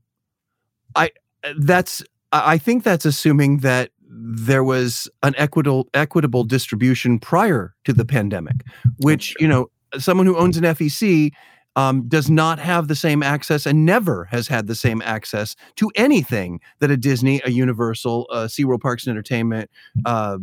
I 0.94 1.10
that's 1.58 2.02
I 2.32 2.58
think 2.58 2.84
that's 2.84 3.06
assuming 3.06 3.58
that 3.58 3.90
there 4.10 4.62
was 4.62 5.08
an 5.22 5.34
equitable 5.38 5.88
equitable 5.94 6.44
distribution 6.44 7.18
prior 7.18 7.74
to 7.84 7.94
the 7.94 8.04
pandemic, 8.04 8.66
which 8.98 9.34
you 9.40 9.48
know 9.48 9.70
someone 9.98 10.26
who 10.26 10.36
owns 10.36 10.58
an 10.58 10.64
FEC 10.64 11.30
um, 11.76 12.08
does 12.08 12.28
not 12.30 12.58
have 12.58 12.88
the 12.88 12.96
same 12.96 13.22
access 13.22 13.66
and 13.66 13.86
never 13.86 14.24
has 14.26 14.48
had 14.48 14.66
the 14.66 14.74
same 14.74 15.00
access 15.02 15.56
to 15.76 15.90
anything 15.94 16.60
that 16.80 16.90
a 16.90 16.96
Disney, 16.96 17.40
a 17.44 17.50
Universal, 17.50 18.26
uh, 18.30 18.44
SeaWorld 18.44 18.80
Parks 18.80 19.06
and 19.06 19.12
Entertainment, 19.12 19.70
uh, 20.04 20.38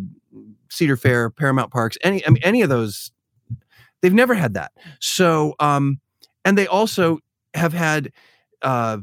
Cedar 0.69 0.97
Fair, 0.97 1.29
Paramount 1.29 1.71
Parks, 1.71 1.97
any 2.03 2.25
I 2.25 2.29
mean, 2.29 2.43
any 2.43 2.61
of 2.61 2.69
those, 2.69 3.11
they've 4.01 4.13
never 4.13 4.33
had 4.33 4.55
that. 4.55 4.71
So, 4.99 5.55
um, 5.59 5.99
and 6.45 6.57
they 6.57 6.67
also 6.67 7.19
have 7.53 7.73
had 7.73 8.11
uh, 8.61 8.97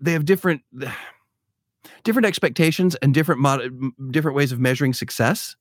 they 0.00 0.12
have 0.12 0.24
different 0.24 0.62
different 2.04 2.26
expectations 2.26 2.94
and 2.96 3.14
different 3.14 3.40
mod- 3.40 3.70
different 4.10 4.36
ways 4.36 4.52
of 4.52 4.60
measuring 4.60 4.92
success. 4.92 5.56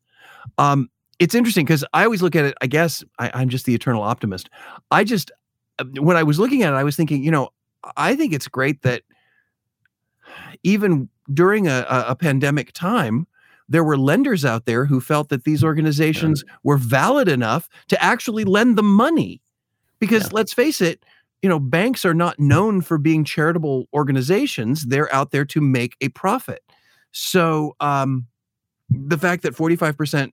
Um, 0.58 0.90
it's 1.20 1.36
interesting 1.36 1.66
because 1.66 1.86
I 1.94 2.04
always 2.04 2.24
look 2.24 2.36
at 2.36 2.46
it. 2.46 2.56
I 2.62 2.68
guess 2.68 3.04
I, 3.20 3.30
I'm 3.34 3.50
just 3.50 3.66
the 3.66 3.76
eternal 3.76 4.02
optimist. 4.02 4.50
I 4.90 5.04
just 5.04 5.32
when 6.00 6.18
I 6.18 6.24
was 6.24 6.40
looking 6.40 6.64
at 6.64 6.74
it, 6.74 6.78
I 6.78 6.84
was 6.84 6.96
thinking, 6.96 7.24
you 7.24 7.32
know, 7.32 7.50
I 7.98 8.16
think 8.16 8.34
it's 8.34 8.48
great 8.48 8.82
that 8.84 9.04
even 10.64 11.10
during 11.34 11.68
a, 11.68 11.86
a 11.90 12.16
pandemic 12.16 12.72
time, 12.74 13.28
there 13.68 13.84
were 13.84 13.98
lenders 13.98 14.44
out 14.44 14.66
there 14.66 14.86
who 14.86 15.00
felt 15.00 15.30
that 15.30 15.46
these 15.46 15.64
organizations 15.64 16.44
yeah. 16.46 16.54
were 16.64 16.78
valid 16.78 17.28
enough 17.28 17.70
to 17.88 18.04
actually 18.04 18.44
lend 18.44 18.78
them 18.78 18.94
money. 18.94 19.42
Because 20.00 20.24
yeah. 20.24 20.30
let's 20.34 20.52
face 20.52 20.82
it, 20.82 21.06
you 21.42 21.50
know, 21.50 21.60
banks 21.60 22.06
are 22.06 22.14
not 22.14 22.40
known 22.40 22.82
for 22.82 22.98
being 22.98 23.24
charitable 23.24 23.88
organizations. 23.94 24.86
They're 24.86 25.14
out 25.14 25.32
there 25.32 25.46
to 25.46 25.62
make 25.62 25.96
a 26.02 26.10
profit. 26.10 26.62
So 27.12 27.76
um, 27.80 28.28
the 28.90 29.18
fact 29.18 29.44
that 29.44 29.56
45% 29.56 30.32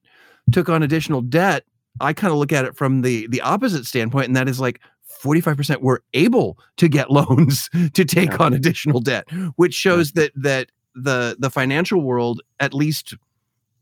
took 0.52 0.68
on 0.68 0.82
additional 0.82 1.22
debt, 1.22 1.64
I 2.00 2.12
kind 2.12 2.32
of 2.32 2.38
look 2.38 2.52
at 2.52 2.64
it 2.64 2.76
from 2.76 3.02
the 3.02 3.26
the 3.28 3.40
opposite 3.40 3.84
standpoint, 3.84 4.26
and 4.26 4.36
that 4.36 4.48
is 4.48 4.60
like 4.60 4.80
45% 5.22 5.80
were 5.80 6.02
able 6.14 6.58
to 6.76 6.88
get 6.88 7.10
loans 7.18 7.68
to 7.94 8.04
take 8.04 8.30
yeah. 8.30 8.38
on 8.38 8.54
additional 8.54 9.00
debt, 9.00 9.28
which 9.56 9.74
shows 9.74 10.12
yeah. 10.14 10.22
that 10.22 10.32
that 10.36 10.70
the 10.94 11.36
the 11.38 11.50
financial 11.50 12.00
world, 12.00 12.42
at 12.60 12.74
least 12.74 13.14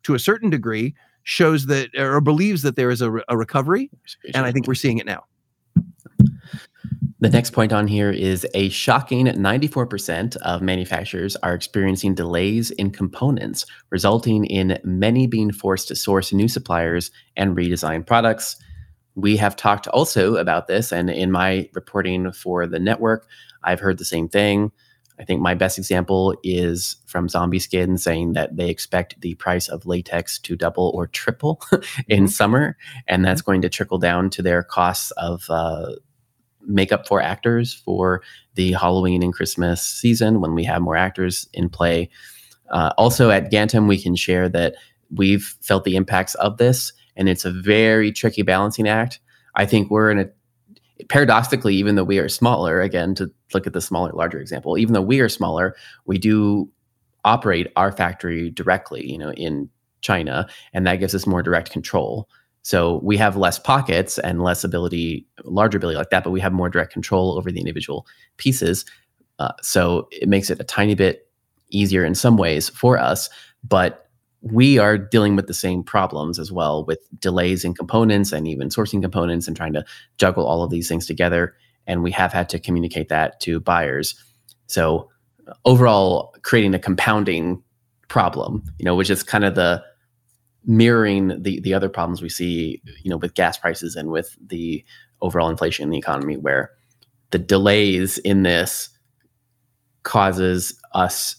to 0.02 0.14
a 0.14 0.18
certain 0.18 0.50
degree, 0.50 0.94
shows 1.22 1.66
that 1.66 1.90
or 1.96 2.20
believes 2.20 2.62
that 2.62 2.76
there 2.76 2.90
is 2.90 3.02
a, 3.02 3.12
a 3.28 3.36
recovery, 3.36 3.90
and 4.34 4.46
I 4.46 4.52
think 4.52 4.66
we're 4.66 4.74
seeing 4.74 4.98
it 4.98 5.06
now. 5.06 5.24
The 7.18 7.30
next 7.30 7.52
point 7.52 7.72
on 7.72 7.88
here 7.88 8.10
is 8.10 8.46
a 8.52 8.68
shocking 8.68 9.26
94% 9.26 10.36
of 10.36 10.60
manufacturers 10.60 11.34
are 11.36 11.54
experiencing 11.54 12.14
delays 12.14 12.70
in 12.72 12.90
components, 12.90 13.64
resulting 13.88 14.44
in 14.44 14.78
many 14.84 15.26
being 15.26 15.50
forced 15.50 15.88
to 15.88 15.96
source 15.96 16.34
new 16.34 16.46
suppliers 16.46 17.10
and 17.34 17.56
redesign 17.56 18.06
products. 18.06 18.56
We 19.16 19.36
have 19.38 19.56
talked 19.56 19.88
also 19.88 20.36
about 20.36 20.68
this, 20.68 20.92
and 20.92 21.10
in 21.10 21.32
my 21.32 21.68
reporting 21.72 22.30
for 22.32 22.66
the 22.66 22.78
network, 22.78 23.26
I've 23.64 23.80
heard 23.80 23.98
the 23.98 24.04
same 24.04 24.28
thing. 24.28 24.70
I 25.18 25.24
think 25.24 25.40
my 25.40 25.54
best 25.54 25.78
example 25.78 26.36
is 26.42 26.96
from 27.06 27.28
Zombie 27.28 27.58
Skin 27.58 27.96
saying 27.96 28.34
that 28.34 28.56
they 28.56 28.68
expect 28.68 29.20
the 29.22 29.34
price 29.36 29.68
of 29.68 29.86
latex 29.86 30.38
to 30.40 30.56
double 30.56 30.92
or 30.94 31.06
triple 31.06 31.62
in 32.08 32.24
mm-hmm. 32.24 32.26
summer, 32.26 32.76
and 33.08 33.24
that's 33.24 33.40
mm-hmm. 33.40 33.52
going 33.52 33.62
to 33.62 33.68
trickle 33.68 33.98
down 33.98 34.30
to 34.30 34.42
their 34.42 34.62
costs 34.62 35.10
of 35.12 35.46
uh, 35.48 35.92
makeup 36.66 37.08
for 37.08 37.20
actors 37.20 37.72
for 37.72 38.22
the 38.54 38.72
Halloween 38.72 39.22
and 39.22 39.32
Christmas 39.32 39.82
season 39.82 40.40
when 40.40 40.54
we 40.54 40.64
have 40.64 40.82
more 40.82 40.96
actors 40.96 41.48
in 41.54 41.68
play. 41.68 42.10
Uh, 42.70 42.92
also, 42.98 43.30
at 43.30 43.50
Gantom, 43.50 43.88
we 43.88 44.00
can 44.00 44.16
share 44.16 44.48
that 44.48 44.74
we've 45.10 45.56
felt 45.62 45.84
the 45.84 45.96
impacts 45.96 46.34
of 46.36 46.58
this, 46.58 46.92
and 47.16 47.28
it's 47.28 47.44
a 47.44 47.52
very 47.52 48.12
tricky 48.12 48.42
balancing 48.42 48.88
act. 48.88 49.20
I 49.54 49.66
think 49.66 49.90
we're 49.90 50.10
in 50.10 50.18
a 50.18 50.26
paradoxically, 51.08 51.74
even 51.74 51.94
though 51.94 52.04
we 52.04 52.18
are 52.18 52.28
smaller, 52.28 52.80
again, 52.80 53.14
to 53.16 53.30
look 53.52 53.66
at 53.66 53.72
the 53.72 53.80
smaller, 53.80 54.12
larger 54.12 54.40
example, 54.40 54.78
even 54.78 54.94
though 54.94 55.02
we 55.02 55.20
are 55.20 55.28
smaller, 55.28 55.76
we 56.06 56.18
do 56.18 56.70
operate 57.24 57.72
our 57.76 57.92
factory 57.92 58.50
directly, 58.50 59.10
you 59.10 59.18
know, 59.18 59.32
in 59.32 59.68
China, 60.00 60.48
and 60.72 60.86
that 60.86 60.96
gives 60.96 61.14
us 61.14 61.26
more 61.26 61.42
direct 61.42 61.70
control. 61.70 62.28
So 62.62 63.00
we 63.02 63.16
have 63.16 63.36
less 63.36 63.58
pockets 63.58 64.18
and 64.18 64.42
less 64.42 64.64
ability, 64.64 65.26
larger 65.44 65.78
ability 65.78 65.98
like 65.98 66.10
that, 66.10 66.24
but 66.24 66.30
we 66.30 66.40
have 66.40 66.52
more 66.52 66.68
direct 66.68 66.92
control 66.92 67.36
over 67.36 67.52
the 67.52 67.60
individual 67.60 68.06
pieces. 68.38 68.84
Uh, 69.38 69.52
so 69.62 70.08
it 70.10 70.28
makes 70.28 70.50
it 70.50 70.60
a 70.60 70.64
tiny 70.64 70.94
bit 70.94 71.28
easier 71.70 72.04
in 72.04 72.14
some 72.14 72.36
ways 72.36 72.68
for 72.68 72.98
us, 72.98 73.28
but 73.62 74.05
we 74.52 74.78
are 74.78 74.96
dealing 74.98 75.36
with 75.36 75.46
the 75.46 75.54
same 75.54 75.82
problems 75.82 76.38
as 76.38 76.52
well 76.52 76.84
with 76.84 77.00
delays 77.20 77.64
in 77.64 77.74
components 77.74 78.32
and 78.32 78.46
even 78.46 78.68
sourcing 78.68 79.00
components 79.00 79.48
and 79.48 79.56
trying 79.56 79.72
to 79.72 79.84
juggle 80.18 80.46
all 80.46 80.62
of 80.62 80.70
these 80.70 80.88
things 80.88 81.06
together. 81.06 81.54
And 81.86 82.02
we 82.02 82.10
have 82.12 82.32
had 82.32 82.48
to 82.50 82.58
communicate 82.58 83.08
that 83.08 83.40
to 83.40 83.60
buyers. 83.60 84.14
So 84.66 85.10
overall, 85.64 86.34
creating 86.42 86.74
a 86.74 86.78
compounding 86.78 87.62
problem, 88.08 88.62
you 88.78 88.84
know, 88.84 88.94
which 88.94 89.10
is 89.10 89.22
kind 89.22 89.44
of 89.44 89.54
the 89.54 89.82
mirroring 90.64 91.40
the 91.42 91.60
the 91.60 91.74
other 91.74 91.88
problems 91.88 92.20
we 92.20 92.28
see, 92.28 92.82
you 93.02 93.10
know, 93.10 93.16
with 93.16 93.34
gas 93.34 93.56
prices 93.56 93.96
and 93.96 94.10
with 94.10 94.36
the 94.44 94.84
overall 95.20 95.48
inflation 95.48 95.84
in 95.84 95.90
the 95.90 95.98
economy, 95.98 96.36
where 96.36 96.70
the 97.30 97.38
delays 97.38 98.18
in 98.18 98.42
this 98.42 98.90
causes 100.02 100.78
us 100.92 101.36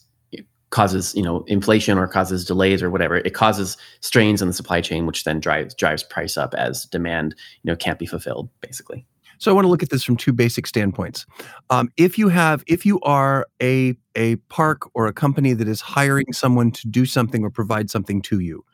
causes 0.70 1.16
you 1.16 1.24
know 1.24 1.44
inflation 1.48 1.98
or 1.98 2.08
causes 2.08 2.44
delays 2.46 2.84
or 2.84 2.90
whatever 2.90 3.18
it 3.18 3.34
causes 3.34 3.78
strains 4.02 4.42
in 4.42 4.50
the 4.50 4.54
supply 4.54 4.82
chain 4.82 5.06
which 5.06 5.24
then 5.24 5.40
drives 5.40 5.74
drives 5.74 6.04
price 6.04 6.36
up 6.36 6.54
as 6.54 6.86
demand 6.86 7.36
you 7.64 7.72
know 7.72 7.76
can't 7.76 8.00
be 8.00 8.06
fulfilled 8.06 8.50
basically. 8.62 9.06
So 9.40 9.52
i 9.52 9.54
want 9.54 9.66
to 9.66 9.70
look 9.70 9.84
at 9.84 9.92
this 9.92 10.04
from 10.04 10.18
two 10.18 10.34
basic 10.34 10.66
standpoints. 10.66 11.26
Um, 11.70 11.90
if 11.96 12.18
you 12.18 12.28
have 12.30 12.64
if 12.68 12.86
you 12.86 13.00
are 13.02 13.48
a 13.62 13.96
a 14.16 14.36
park 14.50 14.90
or 14.94 15.08
a 15.08 15.14
company 15.14 15.54
that 15.54 15.68
is 15.68 15.80
hiring 15.80 16.34
someone 16.34 16.72
to 16.72 16.88
do 16.88 17.06
something 17.06 17.44
or 17.44 17.50
provide 17.50 17.90
something 17.90 18.22
to 18.24 18.40
you 18.40 18.66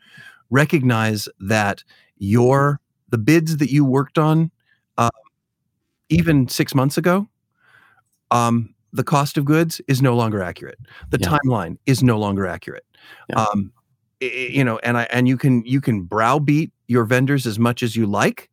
recognize 0.50 1.28
that 1.40 1.84
your 2.18 2.80
the 3.10 3.18
bids 3.18 3.58
that 3.58 3.72
you 3.72 3.86
worked 3.86 4.18
on 4.18 4.52
uh, 4.98 5.10
even 6.10 6.48
six 6.48 6.74
months 6.74 6.98
ago 6.98 7.28
um, 8.32 8.73
the 8.94 9.04
cost 9.04 9.38
of 9.38 9.44
goods 9.44 9.82
is 9.88 10.02
no 10.02 10.16
longer 10.16 10.42
accurate. 10.42 10.80
The 11.10 11.20
yeah. 11.20 11.38
timeline 11.38 11.78
is 11.86 12.04
no 12.04 12.18
longer 12.18 12.48
accurate. 12.48 12.86
Yeah. 13.30 13.44
Um, 13.44 13.74
you 14.22 14.64
know, 14.64 14.80
and 14.80 14.98
I 14.98 15.04
and 15.12 15.28
you 15.28 15.38
can 15.38 15.66
you 15.66 15.82
can 15.82 16.04
browbeat 16.04 16.72
your 16.88 17.04
vendors 17.04 17.46
as 17.46 17.60
much 17.60 17.84
as 17.84 17.96
you 17.96 18.06
like, 18.06 18.50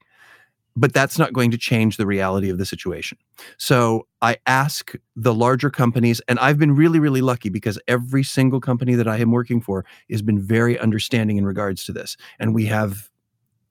but 0.74 0.92
that's 0.92 1.18
not 1.18 1.32
going 1.32 1.50
to 1.50 1.58
change 1.58 1.96
the 1.96 2.06
reality 2.06 2.48
of 2.50 2.58
the 2.58 2.64
situation. 2.64 3.18
So 3.58 4.06
I 4.22 4.38
ask 4.46 4.94
the 5.14 5.34
larger 5.34 5.70
companies, 5.70 6.20
and 6.26 6.38
I've 6.40 6.58
been 6.58 6.74
really, 6.74 6.98
really 6.98 7.20
lucky 7.20 7.50
because 7.50 7.78
every 7.86 8.24
single 8.24 8.60
company 8.60 8.94
that 8.94 9.06
I 9.06 9.18
am 9.18 9.30
working 9.30 9.60
for 9.60 9.84
has 10.10 10.22
been 10.22 10.40
very 10.40 10.78
understanding 10.78 11.36
in 11.36 11.44
regards 11.44 11.84
to 11.84 11.92
this. 11.92 12.16
And 12.40 12.54
we 12.54 12.66
have 12.66 13.10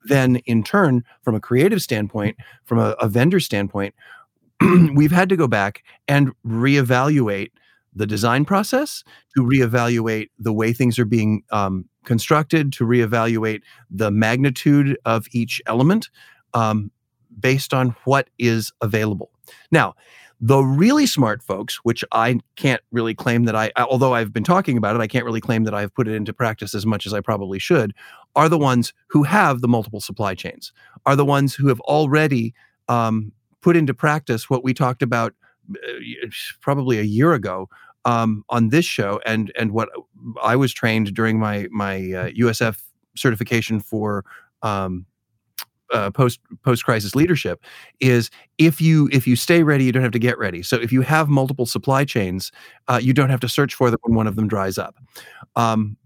then, 0.04 0.36
in 0.46 0.62
turn, 0.62 1.04
from 1.22 1.34
a 1.34 1.40
creative 1.40 1.82
standpoint, 1.82 2.36
from 2.64 2.78
a, 2.78 2.90
a 3.00 3.08
vendor 3.08 3.40
standpoint, 3.40 3.94
we've 4.94 5.12
had 5.12 5.28
to 5.28 5.36
go 5.36 5.46
back 5.46 5.82
and 6.08 6.32
reevaluate 6.46 7.50
the 7.94 8.06
design 8.06 8.44
process, 8.44 9.02
to 9.36 9.42
reevaluate 9.42 10.28
the 10.38 10.52
way 10.52 10.72
things 10.72 10.98
are 10.98 11.04
being 11.04 11.42
um, 11.50 11.86
constructed, 12.04 12.72
to 12.72 12.84
reevaluate 12.84 13.62
the 13.90 14.10
magnitude 14.10 14.96
of 15.04 15.26
each 15.32 15.60
element 15.66 16.08
um, 16.54 16.90
based 17.38 17.74
on 17.74 17.94
what 18.04 18.28
is 18.38 18.72
available. 18.80 19.30
Now, 19.72 19.94
the 20.40 20.60
really 20.60 21.04
smart 21.06 21.42
folks, 21.42 21.76
which 21.82 22.02
I 22.12 22.40
can't 22.56 22.80
really 22.92 23.14
claim 23.14 23.44
that 23.44 23.54
I, 23.54 23.70
although 23.76 24.14
I've 24.14 24.32
been 24.32 24.44
talking 24.44 24.78
about 24.78 24.96
it, 24.96 25.00
I 25.00 25.06
can't 25.06 25.24
really 25.24 25.40
claim 25.40 25.64
that 25.64 25.74
I've 25.74 25.94
put 25.94 26.08
it 26.08 26.14
into 26.14 26.32
practice 26.32 26.74
as 26.74 26.86
much 26.86 27.06
as 27.06 27.12
I 27.12 27.20
probably 27.20 27.58
should, 27.58 27.92
are 28.36 28.48
the 28.48 28.58
ones 28.58 28.94
who 29.08 29.22
have 29.24 29.60
the 29.60 29.68
multiple 29.68 30.00
supply 30.00 30.34
chains, 30.34 30.72
are 31.04 31.16
the 31.16 31.26
ones 31.26 31.54
who 31.54 31.68
have 31.68 31.80
already 31.80 32.54
um, 32.88 33.32
put 33.62 33.76
into 33.76 33.94
practice 33.94 34.48
what 34.48 34.64
we 34.64 34.74
talked 34.74 35.02
about 35.02 35.34
uh, 35.74 36.26
probably 36.60 36.98
a 36.98 37.02
year 37.02 37.32
ago 37.32 37.68
um, 38.04 38.44
on 38.48 38.68
this 38.68 38.84
show, 38.84 39.20
and 39.26 39.52
and 39.58 39.72
what 39.72 39.88
I 40.42 40.56
was 40.56 40.72
trained 40.72 41.14
during 41.14 41.38
my 41.38 41.68
my 41.70 41.96
uh, 41.96 42.30
USF 42.30 42.80
certification 43.16 43.80
for 43.80 44.24
um, 44.62 45.06
uh, 45.92 46.10
post 46.10 46.40
post 46.62 46.84
crisis 46.84 47.14
leadership 47.14 47.64
is 48.00 48.30
if 48.58 48.80
you 48.80 49.08
if 49.12 49.26
you 49.26 49.36
stay 49.36 49.62
ready, 49.62 49.84
you 49.84 49.92
don't 49.92 50.02
have 50.02 50.12
to 50.12 50.18
get 50.18 50.38
ready. 50.38 50.62
So 50.62 50.76
if 50.76 50.92
you 50.92 51.02
have 51.02 51.28
multiple 51.28 51.66
supply 51.66 52.04
chains, 52.04 52.52
uh, 52.88 53.00
you 53.02 53.12
don't 53.12 53.30
have 53.30 53.40
to 53.40 53.48
search 53.48 53.74
for 53.74 53.90
them 53.90 53.98
when 54.02 54.14
one 54.14 54.26
of 54.26 54.36
them 54.36 54.48
dries 54.48 54.78
up. 54.78 54.96
Um, 55.56 55.96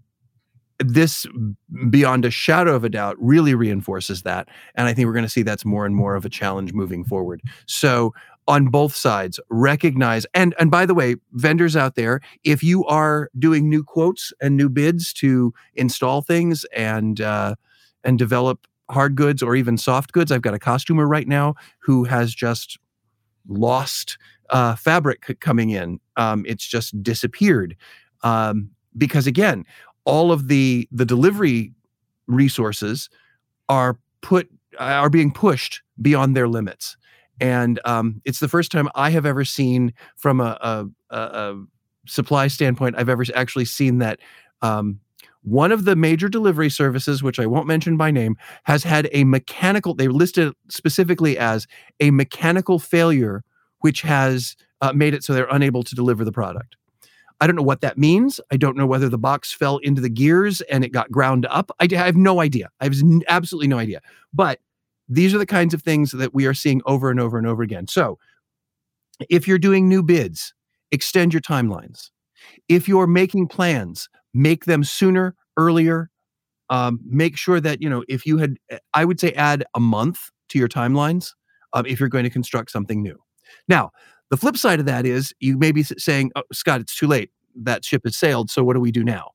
this 0.79 1.25
beyond 1.89 2.25
a 2.25 2.31
shadow 2.31 2.75
of 2.75 2.83
a 2.83 2.89
doubt 2.89 3.15
really 3.19 3.55
reinforces 3.55 4.23
that 4.23 4.49
and 4.75 4.87
i 4.87 4.93
think 4.93 5.05
we're 5.05 5.13
going 5.13 5.23
to 5.23 5.29
see 5.29 5.41
that's 5.41 5.63
more 5.63 5.85
and 5.85 5.95
more 5.95 6.15
of 6.15 6.25
a 6.25 6.29
challenge 6.29 6.73
moving 6.73 7.03
forward. 7.03 7.41
So 7.65 8.13
on 8.47 8.67
both 8.67 8.95
sides 8.95 9.39
recognize 9.49 10.25
and 10.33 10.53
and 10.59 10.69
by 10.69 10.85
the 10.85 10.93
way 10.93 11.15
vendors 11.31 11.75
out 11.75 11.95
there 11.95 12.21
if 12.43 12.61
you 12.61 12.85
are 12.85 13.29
doing 13.39 13.69
new 13.69 13.83
quotes 13.83 14.31
and 14.41 14.55
new 14.55 14.69
bids 14.69 15.13
to 15.13 15.53
install 15.73 16.21
things 16.21 16.63
and 16.75 17.21
uh, 17.21 17.55
and 18.03 18.19
develop 18.19 18.67
hard 18.91 19.15
goods 19.15 19.41
or 19.41 19.55
even 19.55 19.77
soft 19.77 20.11
goods 20.11 20.31
i've 20.31 20.43
got 20.43 20.53
a 20.53 20.59
costumer 20.59 21.07
right 21.07 21.27
now 21.27 21.55
who 21.79 22.03
has 22.03 22.35
just 22.35 22.77
lost 23.47 24.17
uh, 24.49 24.75
fabric 24.75 25.37
coming 25.39 25.71
in. 25.71 25.99
Um, 26.17 26.45
it's 26.47 26.67
just 26.67 27.01
disappeared. 27.01 27.75
Um, 28.23 28.71
because 28.97 29.27
again 29.27 29.65
all 30.05 30.31
of 30.31 30.47
the 30.47 30.87
the 30.91 31.05
delivery 31.05 31.73
resources 32.27 33.09
are 33.69 33.99
put 34.21 34.49
are 34.79 35.09
being 35.09 35.31
pushed 35.31 35.81
beyond 36.01 36.35
their 36.35 36.47
limits 36.47 36.97
and 37.39 37.79
um, 37.85 38.21
it's 38.25 38.39
the 38.39 38.47
first 38.47 38.71
time 38.71 38.89
i 38.95 39.09
have 39.09 39.25
ever 39.25 39.43
seen 39.43 39.93
from 40.15 40.39
a, 40.39 40.57
a, 40.61 41.15
a 41.15 41.55
supply 42.07 42.47
standpoint 42.47 42.95
I've 42.97 43.09
ever 43.09 43.23
actually 43.33 43.65
seen 43.65 43.99
that 43.99 44.19
um, 44.61 44.99
one 45.41 45.71
of 45.71 45.85
the 45.85 45.95
major 45.95 46.27
delivery 46.27 46.69
services, 46.69 47.21
which 47.21 47.39
I 47.39 47.45
won't 47.45 47.67
mention 47.67 47.97
by 47.97 48.11
name, 48.11 48.35
has 48.63 48.83
had 48.83 49.09
a 49.11 49.23
mechanical, 49.23 49.93
they 49.93 50.07
listed 50.07 50.53
specifically 50.69 51.37
as 51.37 51.67
a 51.99 52.11
mechanical 52.11 52.79
failure, 52.79 53.43
which 53.79 54.01
has 54.01 54.55
uh, 54.81 54.91
made 54.93 55.13
it 55.13 55.23
so 55.23 55.33
they're 55.33 55.47
unable 55.51 55.83
to 55.83 55.95
deliver 55.95 56.25
the 56.25 56.31
product. 56.31 56.75
I 57.41 57.47
don't 57.47 57.55
know 57.55 57.63
what 57.63 57.81
that 57.81 57.97
means. 57.97 58.39
I 58.51 58.57
don't 58.57 58.77
know 58.77 58.85
whether 58.85 59.09
the 59.09 59.17
box 59.17 59.51
fell 59.53 59.77
into 59.79 60.01
the 60.01 60.09
gears 60.09 60.61
and 60.61 60.83
it 60.83 60.89
got 60.89 61.11
ground 61.11 61.45
up. 61.49 61.71
I, 61.79 61.87
I 61.91 61.95
have 61.95 62.15
no 62.15 62.41
idea. 62.41 62.69
I 62.79 62.85
have 62.85 62.95
absolutely 63.27 63.67
no 63.67 63.77
idea. 63.77 64.01
But 64.33 64.59
these 65.07 65.33
are 65.33 65.37
the 65.37 65.45
kinds 65.45 65.73
of 65.73 65.81
things 65.81 66.11
that 66.11 66.33
we 66.33 66.45
are 66.45 66.53
seeing 66.53 66.81
over 66.85 67.11
and 67.11 67.19
over 67.19 67.37
and 67.37 67.45
over 67.45 67.61
again. 67.61 67.87
So 67.87 68.17
if 69.29 69.47
you're 69.47 69.59
doing 69.59 69.87
new 69.87 70.01
bids, 70.01 70.53
extend 70.91 71.33
your 71.33 71.41
timelines. 71.41 72.09
If 72.69 72.87
you're 72.87 73.07
making 73.07 73.47
plans, 73.47 74.09
make 74.33 74.65
them 74.65 74.83
sooner, 74.83 75.35
earlier. 75.57 76.09
Um, 76.69 76.99
make 77.05 77.37
sure 77.37 77.59
that, 77.59 77.81
you 77.81 77.89
know, 77.89 78.03
if 78.09 78.25
you 78.25 78.39
had, 78.39 78.57
eh, 78.71 78.79
I 78.93 79.05
would 79.05 79.19
say 79.19 79.31
add 79.33 79.63
a 79.75 79.79
month 79.79 80.31
to 80.49 80.57
your 80.57 80.67
timelines 80.67 81.33
um, 81.73 81.85
if 81.85 81.99
you're 81.99 82.09
going 82.09 82.23
to 82.23 82.29
construct 82.29 82.71
something 82.71 83.03
new. 83.03 83.19
Now, 83.67 83.91
the 84.29 84.37
flip 84.37 84.57
side 84.57 84.79
of 84.79 84.85
that 84.85 85.05
is 85.05 85.33
you 85.39 85.57
may 85.57 85.71
be 85.71 85.83
saying, 85.83 86.31
oh, 86.35 86.43
Scott, 86.51 86.81
it's 86.81 86.97
too 86.97 87.07
late. 87.07 87.31
That 87.55 87.85
ship 87.85 88.01
has 88.05 88.15
sailed. 88.15 88.49
So 88.49 88.63
what 88.63 88.73
do 88.73 88.79
we 88.79 88.91
do 88.91 89.03
now? 89.03 89.31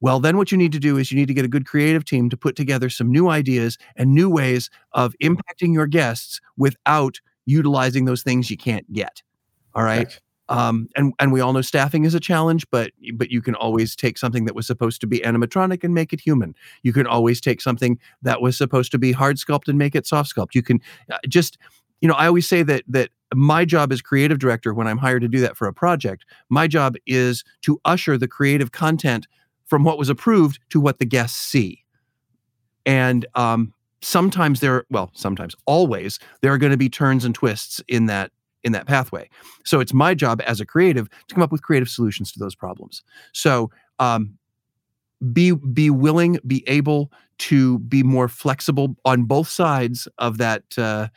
Well, 0.00 0.18
then 0.18 0.36
what 0.36 0.50
you 0.50 0.56
need 0.56 0.72
to 0.72 0.78
do 0.78 0.96
is 0.96 1.12
you 1.12 1.18
need 1.18 1.28
to 1.28 1.34
get 1.34 1.44
a 1.44 1.48
good 1.48 1.66
creative 1.66 2.04
team 2.04 2.30
to 2.30 2.36
put 2.36 2.56
together 2.56 2.88
some 2.88 3.10
new 3.12 3.28
ideas 3.28 3.76
and 3.96 4.14
new 4.14 4.30
ways 4.30 4.70
of 4.92 5.14
impacting 5.22 5.74
your 5.74 5.86
guests 5.86 6.40
without 6.56 7.20
utilizing 7.44 8.06
those 8.06 8.22
things 8.22 8.50
you 8.50 8.56
can't 8.56 8.90
get. 8.92 9.22
All 9.74 9.82
right. 9.82 10.18
Um, 10.48 10.88
and 10.96 11.12
and 11.20 11.32
we 11.32 11.40
all 11.40 11.52
know 11.52 11.62
staffing 11.62 12.04
is 12.04 12.14
a 12.14 12.20
challenge, 12.20 12.66
but 12.72 12.90
but 13.14 13.30
you 13.30 13.40
can 13.40 13.54
always 13.54 13.94
take 13.94 14.18
something 14.18 14.46
that 14.46 14.54
was 14.54 14.66
supposed 14.66 15.00
to 15.02 15.06
be 15.06 15.20
animatronic 15.20 15.84
and 15.84 15.94
make 15.94 16.12
it 16.12 16.20
human. 16.20 16.56
You 16.82 16.92
can 16.92 17.06
always 17.06 17.40
take 17.40 17.60
something 17.60 18.00
that 18.22 18.42
was 18.42 18.58
supposed 18.58 18.90
to 18.92 18.98
be 18.98 19.12
hard 19.12 19.36
sculpt 19.36 19.68
and 19.68 19.78
make 19.78 19.94
it 19.94 20.08
soft 20.08 20.34
sculpt. 20.34 20.54
You 20.54 20.62
can 20.62 20.80
uh, 21.10 21.18
just 21.28 21.56
you 22.00 22.08
know 22.08 22.14
I 22.14 22.26
always 22.26 22.48
say 22.48 22.62
that 22.62 22.84
that 22.88 23.10
my 23.34 23.64
job 23.64 23.92
as 23.92 24.02
creative 24.02 24.38
director 24.38 24.74
when 24.74 24.86
I'm 24.86 24.98
hired 24.98 25.22
to 25.22 25.28
do 25.28 25.40
that 25.40 25.56
for 25.56 25.68
a 25.68 25.72
project, 25.72 26.24
my 26.48 26.66
job 26.66 26.96
is 27.06 27.44
to 27.62 27.80
usher 27.84 28.18
the 28.18 28.28
creative 28.28 28.72
content 28.72 29.26
from 29.66 29.84
what 29.84 29.98
was 29.98 30.08
approved 30.08 30.58
to 30.70 30.80
what 30.80 30.98
the 30.98 31.06
guests 31.06 31.38
see. 31.38 31.84
And 32.84 33.24
um, 33.36 33.72
sometimes 34.02 34.60
there, 34.60 34.84
well, 34.90 35.10
sometimes 35.14 35.54
always 35.64 36.18
there 36.42 36.52
are 36.52 36.58
going 36.58 36.72
to 36.72 36.78
be 36.78 36.88
turns 36.88 37.24
and 37.24 37.34
twists 37.34 37.80
in 37.86 38.06
that 38.06 38.32
in 38.62 38.72
that 38.72 38.86
pathway. 38.86 39.28
So 39.64 39.80
it's 39.80 39.94
my 39.94 40.14
job 40.14 40.42
as 40.44 40.60
a 40.60 40.66
creative 40.66 41.08
to 41.28 41.34
come 41.34 41.42
up 41.42 41.52
with 41.52 41.62
creative 41.62 41.88
solutions 41.88 42.30
to 42.32 42.38
those 42.38 42.54
problems. 42.54 43.02
So 43.32 43.70
um, 43.98 44.36
be 45.32 45.52
be 45.52 45.88
willing, 45.88 46.38
be 46.46 46.64
able 46.66 47.12
to 47.38 47.78
be 47.80 48.02
more 48.02 48.28
flexible 48.28 48.96
on 49.04 49.24
both 49.24 49.48
sides 49.48 50.06
of 50.18 50.36
that 50.38 50.62
uh, 50.76 51.08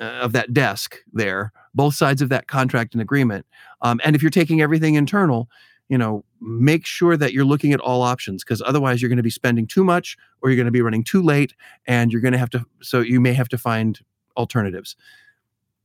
of 0.00 0.32
that 0.32 0.52
desk 0.52 0.96
there, 1.12 1.52
both 1.74 1.94
sides 1.94 2.22
of 2.22 2.28
that 2.28 2.46
contract 2.46 2.94
and 2.94 3.02
agreement. 3.02 3.46
Um, 3.82 4.00
and 4.04 4.14
if 4.14 4.22
you're 4.22 4.30
taking 4.30 4.60
everything 4.60 4.94
internal, 4.94 5.48
you 5.88 5.98
know, 5.98 6.24
make 6.40 6.86
sure 6.86 7.16
that 7.16 7.32
you're 7.32 7.44
looking 7.44 7.72
at 7.72 7.80
all 7.80 8.02
options 8.02 8.44
because 8.44 8.62
otherwise 8.64 9.00
you're 9.00 9.08
going 9.08 9.16
to 9.16 9.22
be 9.22 9.30
spending 9.30 9.66
too 9.66 9.82
much 9.82 10.16
or 10.42 10.50
you're 10.50 10.56
going 10.56 10.66
to 10.66 10.72
be 10.72 10.82
running 10.82 11.02
too 11.02 11.22
late 11.22 11.54
and 11.86 12.12
you're 12.12 12.20
going 12.20 12.32
to 12.32 12.38
have 12.38 12.50
to 12.50 12.64
so 12.82 13.00
you 13.00 13.20
may 13.20 13.32
have 13.32 13.48
to 13.48 13.58
find 13.58 14.00
alternatives. 14.36 14.96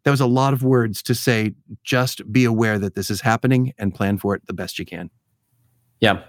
That 0.03 0.12
was 0.12 0.22
a 0.22 0.27
lot 0.27 0.53
of 0.53 0.63
words 0.63 1.01
to 1.03 1.15
say 1.15 1.53
just 1.84 2.32
be 2.32 2.43
aware 2.43 2.77
that 2.77 2.96
this 2.96 3.10
is 3.10 3.22
happening 3.22 3.74
and 3.77 3.96
plan 3.96 4.17
for 4.17 4.36
it 4.36 4.46
the 4.46 4.53
best 4.53 4.77
you 4.77 4.86
can. 4.86 5.10
Yeah 6.01 6.24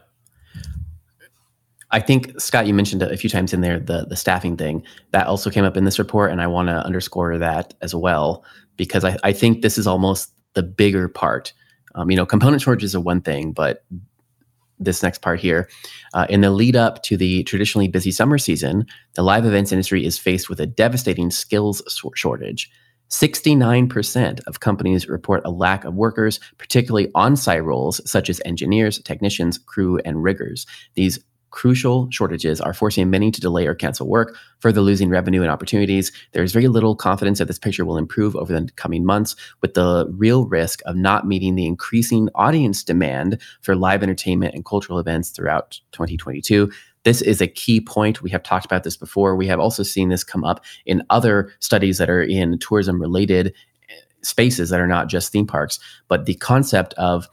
i 1.94 2.00
think 2.00 2.38
scott 2.40 2.66
you 2.66 2.74
mentioned 2.74 3.02
a 3.02 3.16
few 3.16 3.30
times 3.30 3.52
in 3.52 3.60
there 3.60 3.78
the 3.78 4.04
the 4.04 4.16
staffing 4.16 4.56
thing 4.56 4.82
that 5.12 5.26
also 5.26 5.50
came 5.50 5.64
up 5.64 5.76
in 5.76 5.84
this 5.84 5.98
report 5.98 6.30
and 6.30 6.40
i 6.40 6.46
want 6.46 6.68
to 6.68 6.84
underscore 6.84 7.38
that 7.38 7.74
as 7.80 7.94
well 7.94 8.44
because 8.76 9.04
I, 9.04 9.16
I 9.22 9.32
think 9.32 9.62
this 9.62 9.78
is 9.78 9.86
almost 9.86 10.32
the 10.54 10.62
bigger 10.62 11.08
part 11.08 11.52
um, 11.94 12.10
you 12.10 12.16
know 12.16 12.26
component 12.26 12.60
shortages 12.60 12.94
are 12.94 13.00
one 13.00 13.20
thing 13.20 13.52
but 13.52 13.84
this 14.78 15.02
next 15.02 15.22
part 15.22 15.40
here. 15.40 15.68
Uh, 16.12 16.26
in 16.28 16.40
the 16.40 16.50
lead 16.50 16.76
up 16.76 17.02
to 17.04 17.16
the 17.16 17.42
traditionally 17.44 17.88
busy 17.88 18.10
summer 18.10 18.38
season, 18.38 18.86
the 19.14 19.22
live 19.22 19.44
events 19.44 19.72
industry 19.72 20.04
is 20.04 20.18
faced 20.18 20.48
with 20.48 20.60
a 20.60 20.66
devastating 20.66 21.30
skills 21.30 21.82
shortage. 22.14 22.70
69% 23.10 24.40
of 24.46 24.60
companies 24.60 25.08
report 25.08 25.42
a 25.44 25.50
lack 25.50 25.84
of 25.84 25.94
workers, 25.94 26.40
particularly 26.58 27.10
on 27.14 27.36
site 27.36 27.62
roles 27.62 28.00
such 28.10 28.28
as 28.28 28.40
engineers, 28.44 28.98
technicians, 29.00 29.58
crew, 29.58 30.00
and 30.04 30.22
riggers. 30.24 30.66
These 30.94 31.18
crucial 31.54 32.10
shortages 32.10 32.60
are 32.60 32.74
forcing 32.74 33.08
many 33.10 33.30
to 33.30 33.40
delay 33.40 33.64
or 33.64 33.76
cancel 33.76 34.08
work, 34.08 34.36
further 34.58 34.80
losing 34.80 35.08
revenue 35.08 35.40
and 35.40 35.52
opportunities. 35.52 36.10
There 36.32 36.42
is 36.42 36.52
very 36.52 36.66
little 36.66 36.96
confidence 36.96 37.38
that 37.38 37.44
this 37.44 37.60
picture 37.60 37.84
will 37.84 37.96
improve 37.96 38.34
over 38.34 38.52
the 38.52 38.68
coming 38.72 39.04
months, 39.04 39.36
with 39.60 39.74
the 39.74 40.08
real 40.10 40.46
risk 40.46 40.80
of 40.84 40.96
not 40.96 41.28
meeting 41.28 41.54
the 41.54 41.64
increasing 41.64 42.28
audience 42.34 42.82
demand 42.82 43.40
for 43.62 43.76
live 43.76 44.02
entertainment 44.02 44.52
and 44.52 44.64
cultural 44.64 44.98
events 44.98 45.30
throughout 45.30 45.78
2022. 45.92 46.72
This 47.04 47.22
is 47.22 47.40
a 47.40 47.46
key 47.46 47.80
point. 47.80 48.20
We 48.20 48.30
have 48.30 48.42
talked 48.42 48.66
about 48.66 48.82
this 48.82 48.96
before. 48.96 49.36
We 49.36 49.46
have 49.46 49.60
also 49.60 49.84
seen 49.84 50.08
this 50.08 50.24
come 50.24 50.42
up 50.42 50.64
in 50.86 51.04
other 51.08 51.52
studies 51.60 51.98
that 51.98 52.10
are 52.10 52.22
in 52.22 52.58
tourism 52.58 53.00
related 53.00 53.54
eh, 53.88 53.94
spaces 54.22 54.70
that 54.70 54.80
are 54.80 54.88
not 54.88 55.06
just 55.06 55.30
theme 55.30 55.46
parks. 55.46 55.78
But 56.08 56.26
the 56.26 56.34
concept 56.34 56.94
of 56.94 57.28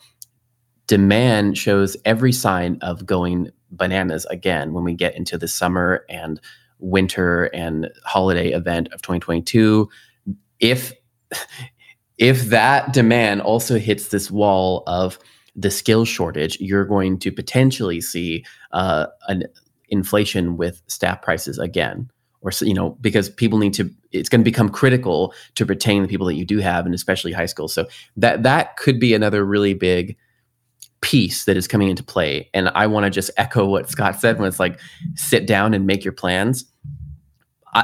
demand 0.86 1.58
shows 1.58 1.98
every 2.06 2.34
sign 2.34 2.78
of 2.82 3.06
going 3.08 3.50
bananas 3.72 4.26
again 4.26 4.74
when 4.74 4.84
we 4.84 4.94
get 4.94 5.16
into 5.16 5.38
the 5.38 5.48
summer 5.48 6.06
and 6.10 6.40
winter 6.80 7.46
and 7.46 7.90
holiday 8.06 8.50
event 8.52 8.90
of 8.92 9.02
2022. 9.02 9.90
If 10.60 10.94
if 12.18 12.44
that 12.46 12.94
demand 12.94 13.42
also 13.42 13.80
hits 13.80 14.10
this 14.10 14.30
wall 14.30 14.84
of 14.86 15.18
the 15.56 15.72
skill 15.72 16.06
shortage, 16.06 16.60
you're 16.60 16.86
going 16.86 17.18
to 17.20 17.32
potentially 17.32 18.00
see 18.00 18.46
uh, 18.72 19.08
an 19.28 19.44
inflation 19.90 20.56
with 20.56 20.82
staff 20.88 21.22
prices 21.22 21.58
again 21.58 22.10
or 22.42 22.52
you 22.62 22.74
know 22.74 22.92
because 23.02 23.30
people 23.30 23.60
need 23.60 23.74
to 23.74 23.90
it's 24.12 24.30
going 24.30 24.42
to 24.42 24.46
become 24.46 24.70
critical 24.70 25.34
to 25.56 25.66
retain 25.66 26.02
the 26.02 26.08
people 26.08 26.26
that 26.26 26.36
you 26.36 26.46
do 26.46 26.60
have 26.60 26.86
and 26.86 26.96
especially 26.96 27.32
high 27.32 27.46
school 27.46 27.68
so 27.68 27.86
that 28.18 28.44
that 28.44 28.78
could 28.78 29.00
be 29.00 29.14
another 29.14 29.46
really 29.46 29.74
big 29.74 30.16
piece 31.02 31.46
that 31.46 31.58
is 31.58 31.68
coming 31.68 31.90
into 31.90 32.04
play 32.04 32.50
and 32.54 32.70
i 32.70 32.86
want 32.86 33.04
to 33.06 33.10
just 33.10 33.32
echo 33.38 33.66
what 33.66 33.90
scott 33.90 34.20
said 34.20 34.38
when 34.38 34.48
it's 34.48 34.60
like 34.60 34.80
sit 35.16 35.48
down 35.48 35.74
and 35.74 35.88
make 35.88 36.04
your 36.04 36.14
plans 36.14 36.66
I, 37.74 37.84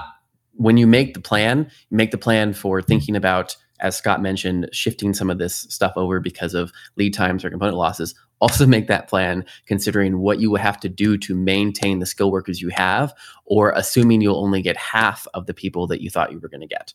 when 0.53 0.77
you 0.77 0.87
make 0.87 1.13
the 1.13 1.19
plan 1.19 1.69
make 1.89 2.11
the 2.11 2.17
plan 2.17 2.53
for 2.53 2.81
thinking 2.81 3.15
about 3.15 3.55
as 3.79 3.95
Scott 3.95 4.21
mentioned, 4.21 4.69
shifting 4.71 5.13
some 5.13 5.29
of 5.29 5.37
this 5.37 5.67
stuff 5.69 5.93
over 5.95 6.19
because 6.19 6.53
of 6.53 6.71
lead 6.95 7.13
times 7.13 7.43
or 7.45 7.49
component 7.49 7.77
losses. 7.77 8.15
Also, 8.39 8.67
make 8.67 8.87
that 8.87 9.07
plan 9.07 9.43
considering 9.65 10.19
what 10.19 10.39
you 10.39 10.51
will 10.51 10.59
have 10.59 10.79
to 10.79 10.89
do 10.89 11.17
to 11.17 11.35
maintain 11.35 11.99
the 11.99 12.05
skill 12.05 12.31
workers 12.31 12.61
you 12.61 12.69
have, 12.69 13.13
or 13.45 13.71
assuming 13.71 14.21
you'll 14.21 14.43
only 14.43 14.61
get 14.61 14.77
half 14.77 15.25
of 15.33 15.47
the 15.47 15.53
people 15.53 15.87
that 15.87 16.01
you 16.01 16.09
thought 16.09 16.31
you 16.31 16.39
were 16.39 16.49
going 16.49 16.61
to 16.61 16.67
get. 16.67 16.93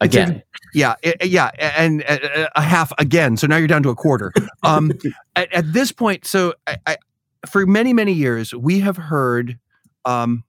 Again, 0.00 0.42
yeah, 0.74 0.94
yeah, 1.22 1.50
and 1.58 2.02
a 2.06 2.60
half 2.60 2.92
again. 2.98 3.36
So 3.38 3.46
now 3.46 3.56
you're 3.56 3.66
down 3.66 3.82
to 3.84 3.88
a 3.88 3.94
quarter. 3.94 4.32
Um, 4.62 4.92
at, 5.36 5.50
at, 5.52 5.72
this 5.72 5.90
point, 5.90 6.26
so 6.26 6.52
I, 6.66 6.76
I, 6.86 6.96
for 7.46 7.64
many 7.66 7.94
many 7.94 8.12
years, 8.12 8.52
we 8.52 8.80
have 8.80 8.98
heard 8.98 9.58
um, 10.04 10.44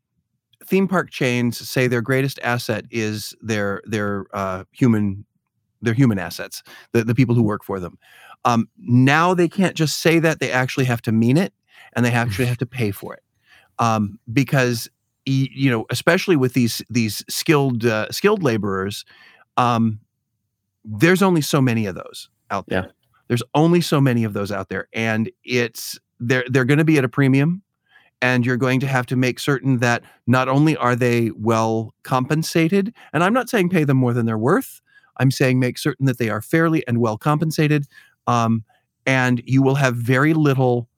theme 0.65 0.87
park 0.87 1.11
chains 1.11 1.57
say 1.57 1.87
their 1.87 2.01
greatest 2.01 2.39
asset 2.43 2.85
is 2.91 3.35
their 3.41 3.81
their 3.85 4.25
uh, 4.33 4.65
human 4.71 5.25
their 5.81 5.93
human 5.93 6.19
assets, 6.19 6.61
the, 6.91 7.03
the 7.03 7.15
people 7.15 7.35
who 7.35 7.43
work 7.43 7.63
for 7.63 7.79
them. 7.79 7.97
Um, 8.43 8.67
now 8.77 9.33
they 9.33 9.47
can't 9.47 9.75
just 9.75 10.01
say 10.01 10.19
that; 10.19 10.39
they 10.39 10.51
actually 10.51 10.85
have 10.85 11.01
to 11.03 11.11
mean 11.13 11.37
it, 11.37 11.53
and 11.95 12.05
they 12.05 12.11
actually 12.11 12.45
have 12.45 12.57
to 12.57 12.65
pay 12.65 12.91
for 12.91 13.13
it, 13.13 13.23
um, 13.79 14.19
because 14.31 14.89
you 15.25 15.69
know, 15.69 15.85
especially 15.89 16.35
with 16.35 16.53
these 16.53 16.81
these 16.89 17.23
skilled 17.29 17.85
uh, 17.85 18.09
skilled 18.11 18.43
laborers, 18.43 19.05
um, 19.57 19.99
there's 20.85 21.21
only 21.21 21.41
so 21.41 21.61
many 21.61 21.85
of 21.85 21.95
those 21.95 22.29
out 22.49 22.65
there. 22.67 22.83
Yeah. 22.85 22.91
There's 23.27 23.43
only 23.53 23.81
so 23.81 23.99
many 23.99 24.23
of 24.23 24.33
those 24.33 24.51
out 24.51 24.69
there, 24.69 24.87
and 24.93 25.29
it's 25.43 25.99
they're 26.19 26.45
they're 26.47 26.65
going 26.65 26.77
to 26.77 26.85
be 26.85 26.97
at 26.97 27.03
a 27.03 27.09
premium 27.09 27.61
and 28.19 28.47
you're 28.47 28.57
going 28.57 28.79
to 28.79 28.87
have 28.87 29.05
to 29.05 29.15
make 29.15 29.39
certain 29.39 29.77
that 29.77 30.01
not 30.25 30.49
only 30.49 30.75
are 30.75 30.95
they 30.95 31.29
well 31.37 31.93
compensated 32.01 32.91
and 33.13 33.23
i'm 33.23 33.31
not 33.31 33.47
saying 33.47 33.69
pay 33.69 33.83
them 33.83 33.97
more 33.97 34.11
than 34.11 34.25
they're 34.25 34.39
worth 34.39 34.81
I'm 35.17 35.31
saying 35.31 35.59
make 35.59 35.77
certain 35.77 36.05
that 36.05 36.17
they 36.17 36.29
are 36.29 36.41
fairly 36.41 36.87
and 36.87 36.99
well 36.99 37.17
compensated. 37.17 37.87
Um, 38.25 38.63
and 39.05 39.41
you 39.45 39.61
will 39.61 39.75
have 39.75 39.95
very 39.95 40.33
little 40.33 40.89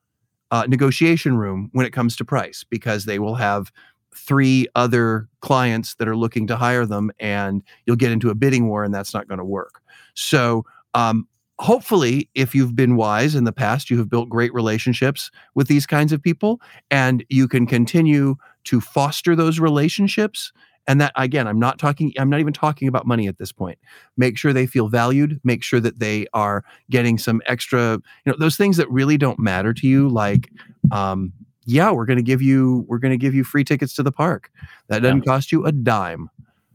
uh, 0.52 0.66
negotiation 0.68 1.38
room 1.38 1.70
when 1.74 1.86
it 1.86 1.94
comes 1.94 2.16
to 2.18 2.26
price 2.26 2.66
because 2.70 3.06
they 3.06 3.20
will 3.20 3.36
have 3.36 3.72
three 4.20 4.68
other 4.76 5.28
clients 5.42 5.96
that 5.96 6.08
are 6.08 6.16
looking 6.16 6.48
to 6.48 6.56
hire 6.56 6.86
them 6.86 7.12
and 7.20 7.64
you'll 7.86 7.96
get 7.96 8.12
into 8.12 8.30
a 8.30 8.36
bidding 8.36 8.68
war 8.68 8.84
and 8.84 8.94
that's 8.94 9.14
not 9.14 9.28
going 9.28 9.40
to 9.40 9.46
work. 9.46 9.82
So, 10.14 10.66
um, 10.94 11.28
hopefully, 11.60 12.30
if 12.36 12.56
you've 12.56 12.76
been 12.76 12.96
wise 12.96 13.36
in 13.36 13.44
the 13.44 13.52
past, 13.52 13.90
you 13.90 13.98
have 13.98 14.10
built 14.10 14.30
great 14.30 14.54
relationships 14.54 15.30
with 15.56 15.68
these 15.68 15.86
kinds 15.86 16.14
of 16.14 16.22
people, 16.22 16.62
and 16.90 17.26
you 17.30 17.48
can 17.48 17.68
continue 17.68 18.36
to 18.64 18.80
foster 18.80 19.36
those 19.36 19.60
relationships. 19.60 20.54
And 20.88 21.00
that, 21.02 21.12
again, 21.16 21.48
I'm 21.48 21.60
not 21.60 21.78
talking, 21.78 22.14
I'm 22.18 22.30
not 22.30 22.40
even 22.40 22.54
talking 22.54 22.88
about 22.88 23.06
money 23.06 23.28
at 23.28 23.38
this 23.38 23.52
point. 23.52 23.78
Make 24.18 24.38
sure 24.38 24.54
they 24.54 24.66
feel 24.66 24.88
valued, 24.88 25.40
make 25.44 25.62
sure 25.62 25.80
that 25.82 26.00
they 26.00 26.26
are 26.34 26.64
getting 26.90 27.18
some 27.18 27.42
extra, 27.46 27.94
you 28.26 28.32
know, 28.32 28.36
those 28.40 28.56
things 28.56 28.78
that 28.78 28.90
really 28.90 29.18
don't 29.18 29.38
matter 29.38 29.74
to 29.74 29.88
you, 29.88 30.10
like, 30.10 30.50
um, 30.92 31.34
yeah, 31.66 31.92
we're 31.92 32.06
going 32.06 32.18
to 32.18 32.24
give 32.24 32.42
you, 32.42 32.86
we're 32.88 33.00
going 33.00 33.12
to 33.12 33.18
give 33.18 33.34
you 33.34 33.44
free 33.44 33.64
tickets 33.64 33.94
to 33.96 34.04
the 34.04 34.12
park. 34.12 34.52
That 34.88 35.02
doesn't 35.02 35.24
yeah. 35.26 35.32
cost 35.32 35.52
you 35.52 35.66
a 35.66 35.72
dime. 35.72 36.30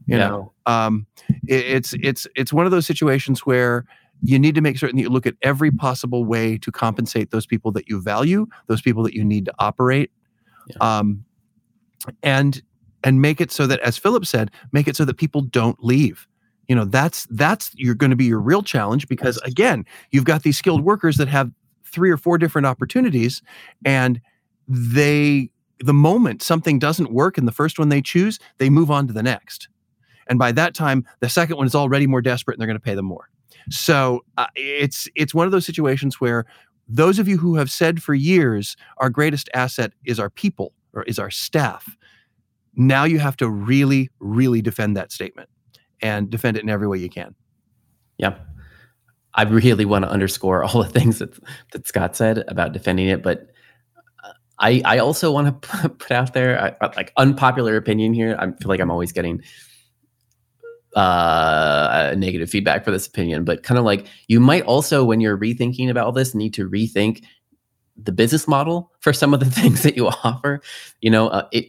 You 0.07 0.17
yeah. 0.17 0.27
know, 0.27 0.53
um, 0.65 1.07
it, 1.47 1.65
it's, 1.65 1.93
it's, 2.01 2.27
it's 2.35 2.53
one 2.53 2.65
of 2.65 2.71
those 2.71 2.85
situations 2.85 3.45
where, 3.45 3.85
you 4.21 4.39
need 4.39 4.55
to 4.55 4.61
make 4.61 4.77
certain 4.77 4.95
that 4.95 5.03
you 5.03 5.09
look 5.09 5.27
at 5.27 5.35
every 5.41 5.71
possible 5.71 6.25
way 6.25 6.57
to 6.59 6.71
compensate 6.71 7.31
those 7.31 7.45
people 7.45 7.71
that 7.73 7.89
you 7.89 8.01
value, 8.01 8.47
those 8.67 8.81
people 8.81 9.03
that 9.03 9.13
you 9.13 9.25
need 9.25 9.45
to 9.45 9.53
operate, 9.59 10.09
yeah. 10.67 10.77
um, 10.79 11.25
and 12.23 12.63
and 13.03 13.21
make 13.21 13.41
it 13.41 13.51
so 13.51 13.67
that, 13.67 13.79
as 13.81 13.97
Philip 13.97 14.25
said, 14.25 14.51
make 14.71 14.87
it 14.87 14.95
so 14.95 15.05
that 15.05 15.17
people 15.17 15.41
don't 15.41 15.83
leave. 15.83 16.27
You 16.67 16.75
know, 16.75 16.85
that's 16.85 17.27
that's 17.29 17.71
you're 17.75 17.93
going 17.93 18.09
to 18.09 18.15
be 18.15 18.25
your 18.25 18.39
real 18.39 18.63
challenge 18.63 19.07
because 19.07 19.37
again, 19.39 19.85
you've 20.11 20.23
got 20.23 20.43
these 20.43 20.57
skilled 20.57 20.83
workers 20.83 21.17
that 21.17 21.27
have 21.27 21.51
three 21.83 22.09
or 22.09 22.17
four 22.17 22.37
different 22.37 22.65
opportunities, 22.65 23.41
and 23.83 24.21
they 24.67 25.49
the 25.79 25.93
moment 25.93 26.41
something 26.41 26.79
doesn't 26.79 27.11
work 27.11 27.37
in 27.37 27.45
the 27.45 27.51
first 27.51 27.77
one 27.77 27.89
they 27.89 28.01
choose, 28.01 28.39
they 28.57 28.69
move 28.69 28.89
on 28.89 29.07
to 29.07 29.13
the 29.13 29.23
next. 29.23 29.67
And 30.27 30.39
by 30.39 30.51
that 30.53 30.73
time, 30.73 31.05
the 31.19 31.29
second 31.29 31.57
one 31.57 31.67
is 31.67 31.75
already 31.75 32.07
more 32.07 32.21
desperate 32.21 32.55
and 32.55 32.61
they're 32.61 32.67
going 32.67 32.77
to 32.77 32.83
pay 32.83 32.95
them 32.95 33.05
more. 33.05 33.29
So 33.69 34.23
uh, 34.37 34.47
it's 34.55 35.07
it's 35.15 35.33
one 35.33 35.45
of 35.45 35.51
those 35.51 35.65
situations 35.65 36.21
where 36.21 36.45
those 36.87 37.19
of 37.19 37.27
you 37.27 37.37
who 37.37 37.55
have 37.55 37.71
said 37.71 38.01
for 38.01 38.13
years 38.13 38.75
our 38.97 39.09
greatest 39.09 39.49
asset 39.53 39.91
is 40.05 40.19
our 40.19 40.29
people 40.29 40.73
or 40.93 41.03
is 41.03 41.19
our 41.19 41.31
staff. 41.31 41.97
Now 42.75 43.05
you 43.05 43.19
have 43.19 43.37
to 43.37 43.49
really, 43.49 44.09
really 44.19 44.61
defend 44.61 44.97
that 44.97 45.11
statement 45.11 45.49
and 46.01 46.29
defend 46.29 46.57
it 46.57 46.63
in 46.63 46.69
every 46.69 46.87
way 46.87 46.97
you 46.97 47.09
can. 47.09 47.35
Yeah. 48.17 48.35
I 49.33 49.43
really 49.43 49.85
want 49.85 50.05
to 50.05 50.09
underscore 50.09 50.63
all 50.65 50.83
the 50.83 50.89
things 50.89 51.19
that, 51.19 51.37
that 51.71 51.87
Scott 51.87 52.15
said 52.15 52.43
about 52.47 52.71
defending 52.71 53.07
it, 53.07 53.23
but 53.23 53.49
I, 54.59 54.81
I 54.85 54.97
also 54.99 55.31
want 55.31 55.61
to 55.81 55.89
put 55.89 56.11
out 56.11 56.33
there 56.33 56.77
like 56.95 57.11
unpopular 57.17 57.75
opinion 57.75 58.13
here. 58.13 58.35
I 58.39 58.45
feel 58.45 58.69
like 58.69 58.79
I'm 58.79 58.91
always 58.91 59.11
getting 59.11 59.41
uh, 60.95 62.13
negative 62.17 62.49
feedback 62.49 62.85
for 62.85 62.91
this 62.91 63.05
opinion, 63.05 63.43
but 63.43 63.63
kind 63.63 63.77
of 63.77 63.83
like 63.83 64.07
you 64.27 64.39
might 64.39 64.63
also, 64.63 65.03
when 65.03 65.19
you're 65.19 65.37
rethinking 65.37 65.89
about 65.89 66.05
all 66.05 66.11
this, 66.11 66.33
need 66.33 66.53
to 66.53 66.69
rethink 66.69 67.23
the 68.01 68.11
business 68.11 68.47
model 68.47 68.91
for 68.99 69.13
some 69.13 69.33
of 69.33 69.39
the 69.39 69.45
things 69.49 69.83
that 69.83 69.95
you 69.95 70.07
offer. 70.07 70.61
You 71.01 71.11
know, 71.11 71.27
uh, 71.27 71.47
it. 71.51 71.67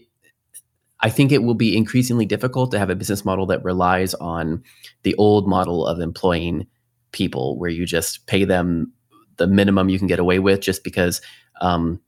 I 1.01 1.11
think 1.11 1.31
it 1.31 1.42
will 1.42 1.55
be 1.55 1.77
increasingly 1.77 2.25
difficult 2.25 2.70
to 2.70 2.79
have 2.79 2.88
a 2.88 2.94
business 2.94 3.22
model 3.22 3.44
that 3.46 3.62
relies 3.62 4.14
on 4.14 4.62
the 5.03 5.14
old 5.16 5.46
model 5.46 5.87
of 5.87 6.01
employing 6.01 6.66
people, 7.12 7.59
where 7.59 7.68
you 7.68 7.85
just 7.85 8.27
pay 8.27 8.44
them 8.44 8.92
the 9.37 9.46
minimum 9.46 9.90
you 9.90 9.99
can 9.99 10.07
get 10.07 10.18
away 10.18 10.38
with, 10.38 10.61
just 10.61 10.85
because. 10.85 11.20
Um, 11.61 12.01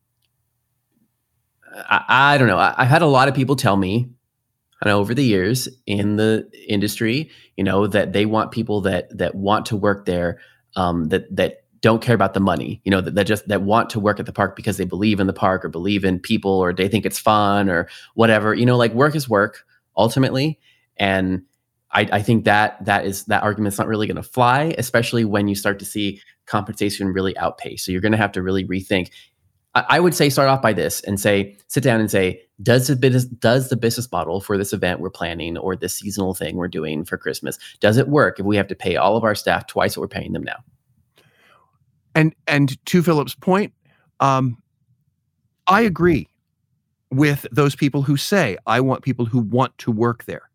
I, 1.74 2.04
I 2.34 2.38
don't 2.38 2.48
know. 2.48 2.58
I, 2.58 2.74
I've 2.76 2.88
had 2.88 3.02
a 3.02 3.06
lot 3.06 3.28
of 3.28 3.34
people 3.34 3.56
tell 3.56 3.76
me 3.76 4.10
and 4.80 4.90
over 4.90 5.14
the 5.14 5.24
years 5.24 5.68
in 5.86 6.16
the 6.16 6.48
industry, 6.68 7.30
you 7.56 7.64
know, 7.64 7.86
that 7.86 8.12
they 8.12 8.26
want 8.26 8.52
people 8.52 8.80
that 8.82 9.16
that 9.16 9.34
want 9.34 9.66
to 9.66 9.76
work 9.76 10.06
there, 10.06 10.38
um, 10.76 11.08
that 11.08 11.34
that 11.34 11.64
don't 11.80 12.02
care 12.02 12.14
about 12.14 12.34
the 12.34 12.40
money, 12.40 12.80
you 12.84 12.90
know, 12.90 13.00
that, 13.00 13.14
that 13.14 13.26
just 13.26 13.48
that 13.48 13.62
want 13.62 13.90
to 13.90 14.00
work 14.00 14.20
at 14.20 14.26
the 14.26 14.32
park 14.32 14.56
because 14.56 14.76
they 14.76 14.84
believe 14.84 15.20
in 15.20 15.26
the 15.26 15.32
park 15.32 15.64
or 15.64 15.68
believe 15.68 16.04
in 16.04 16.18
people 16.18 16.52
or 16.52 16.72
they 16.72 16.88
think 16.88 17.06
it's 17.06 17.18
fun 17.18 17.68
or 17.68 17.88
whatever. 18.14 18.54
You 18.54 18.66
know, 18.66 18.76
like 18.76 18.92
work 18.92 19.14
is 19.14 19.28
work 19.28 19.64
ultimately, 19.96 20.60
and 20.96 21.42
I, 21.90 22.08
I 22.12 22.22
think 22.22 22.44
that 22.44 22.84
that 22.84 23.04
is 23.04 23.24
that 23.24 23.42
argument's 23.42 23.78
not 23.78 23.88
really 23.88 24.06
going 24.06 24.16
to 24.16 24.22
fly, 24.22 24.74
especially 24.78 25.24
when 25.24 25.48
you 25.48 25.54
start 25.54 25.78
to 25.80 25.84
see 25.84 26.20
compensation 26.46 27.08
really 27.08 27.36
outpace. 27.36 27.84
So 27.84 27.92
you're 27.92 28.00
going 28.00 28.12
to 28.12 28.18
have 28.18 28.32
to 28.32 28.42
really 28.42 28.64
rethink 28.64 29.10
I 29.74 30.00
would 30.00 30.14
say 30.14 30.28
start 30.30 30.48
off 30.48 30.62
by 30.62 30.72
this 30.72 31.00
and 31.02 31.20
say, 31.20 31.56
sit 31.68 31.82
down 31.82 32.00
and 32.00 32.10
say, 32.10 32.42
does 32.62 32.88
the 32.88 32.96
business 32.96 33.24
does 33.24 33.68
the 33.68 33.76
business 33.76 34.10
model 34.10 34.40
for 34.40 34.58
this 34.58 34.72
event 34.72 35.00
we're 35.00 35.10
planning 35.10 35.56
or 35.56 35.76
this 35.76 35.94
seasonal 35.94 36.34
thing 36.34 36.56
we're 36.56 36.66
doing 36.66 37.04
for 37.04 37.16
Christmas 37.16 37.56
does 37.78 37.96
it 37.96 38.08
work 38.08 38.40
if 38.40 38.46
we 38.46 38.56
have 38.56 38.66
to 38.66 38.74
pay 38.74 38.96
all 38.96 39.16
of 39.16 39.22
our 39.22 39.36
staff 39.36 39.68
twice 39.68 39.96
what 39.96 40.02
we're 40.02 40.08
paying 40.08 40.32
them 40.32 40.42
now? 40.42 40.56
And 42.14 42.34
and 42.46 42.84
to 42.86 43.02
Philip's 43.02 43.34
point, 43.34 43.72
um, 44.20 44.60
I 45.66 45.82
agree 45.82 46.28
with 47.10 47.46
those 47.52 47.76
people 47.76 48.02
who 48.02 48.16
say 48.16 48.56
I 48.66 48.80
want 48.80 49.02
people 49.02 49.24
who 49.24 49.38
want 49.38 49.76
to 49.78 49.92
work 49.92 50.24
there. 50.24 50.50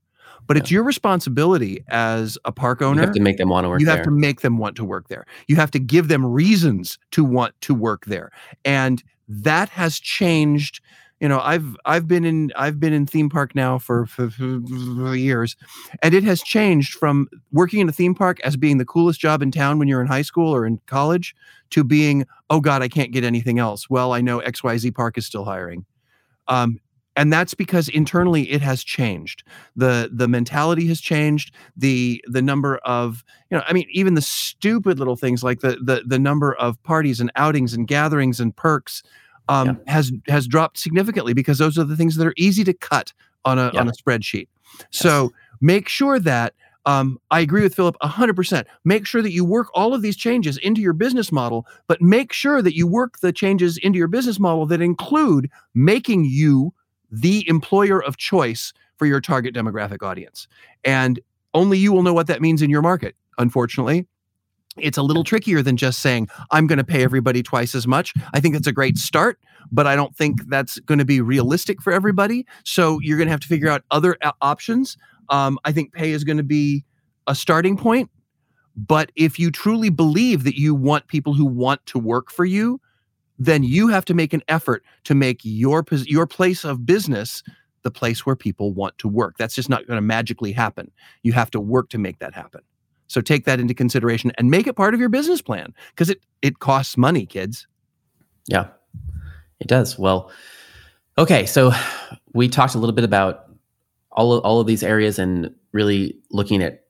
But 0.48 0.58
it's 0.58 0.72
your 0.72 0.84
responsibility 0.84 1.84
as 1.90 2.38
a 2.46 2.52
park 2.52 2.82
owner. 2.82 3.02
You 3.02 3.08
have 3.08 3.16
to 3.16 3.22
make 3.22 3.38
them 3.38 3.50
want 3.50 3.66
to 3.66 3.70
work 3.70 3.82
You 3.82 3.88
have 3.88 3.98
there. 3.98 4.06
to 4.06 4.12
make 4.12 4.42
them 4.42 4.58
want 4.58 4.76
to 4.78 4.86
work 4.86 5.08
there. 5.08 5.26
You 5.48 5.56
have 5.56 5.72
to 5.72 5.80
give 5.80 6.08
them 6.08 6.26
reasons 6.26 7.00
to 7.12 7.24
want 7.24 7.54
to 7.62 7.74
work 7.74 8.06
there. 8.06 8.32
And 8.66 9.04
that 9.28 9.70
has 9.70 10.00
changed 10.00 10.82
you 11.20 11.30
know 11.30 11.40
i've 11.40 11.78
i've 11.86 12.08
been 12.08 12.26
in 12.26 12.52
i've 12.58 12.80
been 12.80 12.92
in 12.92 13.06
theme 13.06 13.30
park 13.30 13.56
now 13.56 13.78
for, 13.78 14.06
for, 14.06 14.30
for, 14.30 15.16
years 15.16 15.56
and 16.02 16.14
it 16.14 16.24
has 16.24 16.44
changed 16.44 16.96
from 16.96 17.30
working 17.52 17.80
in 17.80 17.88
a 17.88 17.94
theme 17.94 18.14
park 18.14 18.40
as 18.42 18.58
being 18.58 18.78
the 18.78 18.86
coolest 18.86 19.20
job 19.22 19.42
in 19.42 19.50
town 19.50 19.80
when 19.80 19.88
you're 19.88 20.02
in 20.02 20.08
high 20.08 20.22
school 20.22 20.54
or 20.54 20.66
in 20.66 20.80
college 20.86 21.34
to 21.70 21.84
being 21.84 22.26
oh 22.50 22.60
god 22.60 22.82
i 22.82 22.90
can't 22.90 23.12
get 23.12 23.24
anything 23.24 23.58
else 23.58 23.90
well 23.90 24.12
i 24.12 24.20
know 24.20 24.40
xyz 24.42 24.94
park 24.94 25.18
is 25.18 25.26
still 25.26 25.46
hiring 25.46 25.86
um, 26.50 26.80
and 27.16 27.32
that's 27.32 27.54
because 27.54 27.90
internally 27.90 28.50
it 28.52 28.62
has 28.62 28.84
changed 28.84 29.44
the 29.76 30.10
the 30.12 30.28
mentality 30.28 30.88
has 30.88 31.00
changed 31.00 31.54
the 31.76 32.24
the 32.28 32.42
number 32.42 32.78
of 32.78 33.24
you 33.50 33.58
know 33.58 33.64
i 33.68 33.74
mean 33.74 33.88
even 33.92 34.14
the 34.14 34.22
stupid 34.22 35.00
little 35.00 35.16
things 35.16 35.44
like 35.44 35.60
the 35.60 35.78
the, 35.84 36.04
the 36.06 36.20
number 36.20 36.54
of 36.56 36.82
parties 36.84 37.20
and 37.20 37.32
outings 37.36 37.74
and 37.74 37.88
gatherings 37.88 38.40
and 38.40 38.56
perks 38.56 39.04
um, 39.50 39.68
yeah. 39.68 39.94
has 39.94 40.12
has 40.28 40.48
dropped 40.48 40.78
significantly 40.78 41.34
because 41.34 41.58
those 41.58 41.78
are 41.78 41.84
the 41.84 41.98
things 41.98 42.16
that 42.16 42.26
are 42.26 42.34
easy 42.38 42.64
to 42.64 42.74
cut 42.74 43.12
on 43.46 43.60
a 43.60 43.72
yeah. 43.74 43.82
on 43.82 43.88
a 43.88 43.92
spreadsheet 43.92 44.48
so 44.90 45.32
make 45.62 45.88
sure 45.88 46.20
that 46.20 46.54
um, 46.86 47.18
I 47.32 47.40
agree 47.40 47.62
with 47.62 47.76
Philip 47.76 47.96
100%. 48.04 48.66
Make 48.84 49.08
sure 49.08 49.22
that 49.22 49.32
you 49.32 49.46
work 49.46 49.68
all 49.74 49.94
of 49.94 50.02
these 50.02 50.18
changes 50.18 50.58
into 50.58 50.82
your 50.82 50.94
business 50.94 51.32
model, 51.32 51.66
but 51.88 52.02
make 52.02 52.34
sure 52.34 52.62
that 52.62 52.76
you 52.76 52.88
work 52.88 53.20
the 53.20 53.32
changes 53.32 53.78
into 53.78 53.98
your 53.98 54.10
business 54.10 54.38
model 54.38 54.66
that 54.66 54.82
include 54.82 55.50
making 55.74 56.26
you 56.26 56.74
the 57.14 57.48
employer 57.48 58.04
of 58.04 58.18
choice 58.18 58.74
for 58.98 59.06
your 59.06 59.22
target 59.22 59.54
demographic 59.54 60.06
audience. 60.06 60.48
And 60.84 61.20
only 61.54 61.78
you 61.78 61.94
will 61.94 62.02
know 62.02 62.14
what 62.14 62.28
that 62.28 62.42
means 62.42 62.62
in 62.62 62.70
your 62.70 62.82
market, 62.82 63.16
unfortunately. 63.38 64.08
It's 64.78 64.98
a 64.98 65.04
little 65.04 65.24
trickier 65.24 65.62
than 65.62 65.78
just 65.78 66.00
saying, 66.00 66.28
I'm 66.50 66.66
going 66.66 66.80
to 66.80 66.84
pay 66.84 67.04
everybody 67.04 67.44
twice 67.44 67.76
as 67.76 67.86
much. 67.86 68.14
I 68.34 68.40
think 68.40 68.56
that's 68.56 68.66
a 68.66 68.72
great 68.72 68.98
start, 68.98 69.38
but 69.72 69.86
I 69.86 69.96
don't 69.96 70.16
think 70.16 70.50
that's 70.50 70.80
going 70.80 70.98
to 70.98 71.06
be 71.06 71.22
realistic 71.22 71.80
for 71.80 71.94
everybody. 71.94 72.48
So 72.64 73.00
you're 73.02 73.18
going 73.18 73.28
to 73.28 73.32
have 73.32 73.42
to 73.42 73.48
figure 73.48 73.70
out 73.70 73.84
other 73.92 74.18
options. 74.42 74.98
Um, 75.30 75.60
I 75.64 75.72
think 75.72 75.94
pay 75.94 76.12
is 76.12 76.24
going 76.24 76.38
to 76.38 76.44
be 76.44 76.84
a 77.28 77.36
starting 77.36 77.78
point. 77.78 78.10
But 78.76 79.12
if 79.16 79.38
you 79.38 79.52
truly 79.52 79.92
believe 79.92 80.44
that 80.46 80.58
you 80.60 80.74
want 80.74 81.08
people 81.08 81.36
who 81.36 81.46
want 81.46 81.86
to 81.86 82.00
work 82.00 82.32
for 82.32 82.44
you, 82.44 82.82
then 83.40 83.64
you 83.64 83.88
have 83.88 84.06
to 84.06 84.14
make 84.14 84.34
an 84.34 84.42
effort 84.48 84.84
to 85.06 85.16
make 85.16 85.40
your 85.44 85.84
your 86.06 86.28
place 86.28 86.64
of 86.64 86.86
business 86.86 87.44
the 87.84 87.92
place 87.92 88.26
where 88.26 88.36
people 88.36 88.74
want 88.74 88.98
to 88.98 89.08
work. 89.08 89.36
That's 89.38 89.56
just 89.56 89.70
not 89.70 89.86
going 89.88 89.98
to 89.98 90.02
magically 90.02 90.52
happen. 90.52 90.90
You 91.24 91.34
have 91.34 91.52
to 91.52 91.60
work 91.60 91.90
to 91.90 91.98
make 91.98 92.20
that 92.20 92.34
happen. 92.34 92.62
So 93.08 93.22
take 93.22 93.46
that 93.46 93.60
into 93.60 93.74
consideration 93.74 94.32
and 94.38 94.50
make 94.50 94.66
it 94.68 94.76
part 94.76 94.94
of 94.94 95.00
your 95.00 95.10
business 95.10 95.42
plan 95.42 95.74
because 95.90 96.10
it 96.10 96.22
it 96.42 96.60
costs 96.60 96.98
money, 96.98 97.26
kids. 97.26 97.68
Yeah. 98.48 98.68
It 99.60 99.68
does. 99.68 99.98
Well, 99.98 100.32
okay, 101.18 101.46
so 101.46 101.72
we 102.34 102.50
talked 102.50 102.76
a 102.76 102.80
little 102.80 102.96
bit 102.96 103.06
about 103.06 103.46
all 104.12 104.34
of, 104.34 104.44
all 104.44 104.60
of 104.60 104.68
these 104.68 104.84
areas 104.84 105.20
and 105.20 105.54
really 105.72 106.18
looking 106.32 106.62
at 106.62 106.83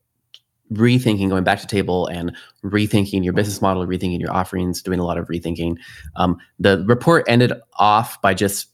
rethinking, 0.73 1.29
going 1.29 1.43
back 1.43 1.59
to 1.59 1.67
table 1.67 2.07
and 2.07 2.35
rethinking 2.63 3.23
your 3.23 3.33
business 3.33 3.61
model, 3.61 3.85
rethinking 3.85 4.19
your 4.19 4.33
offerings, 4.33 4.81
doing 4.81 4.99
a 4.99 5.05
lot 5.05 5.17
of 5.17 5.27
rethinking. 5.27 5.77
Um, 6.15 6.37
the 6.59 6.83
report 6.87 7.25
ended 7.27 7.53
off 7.77 8.21
by 8.21 8.33
just 8.33 8.67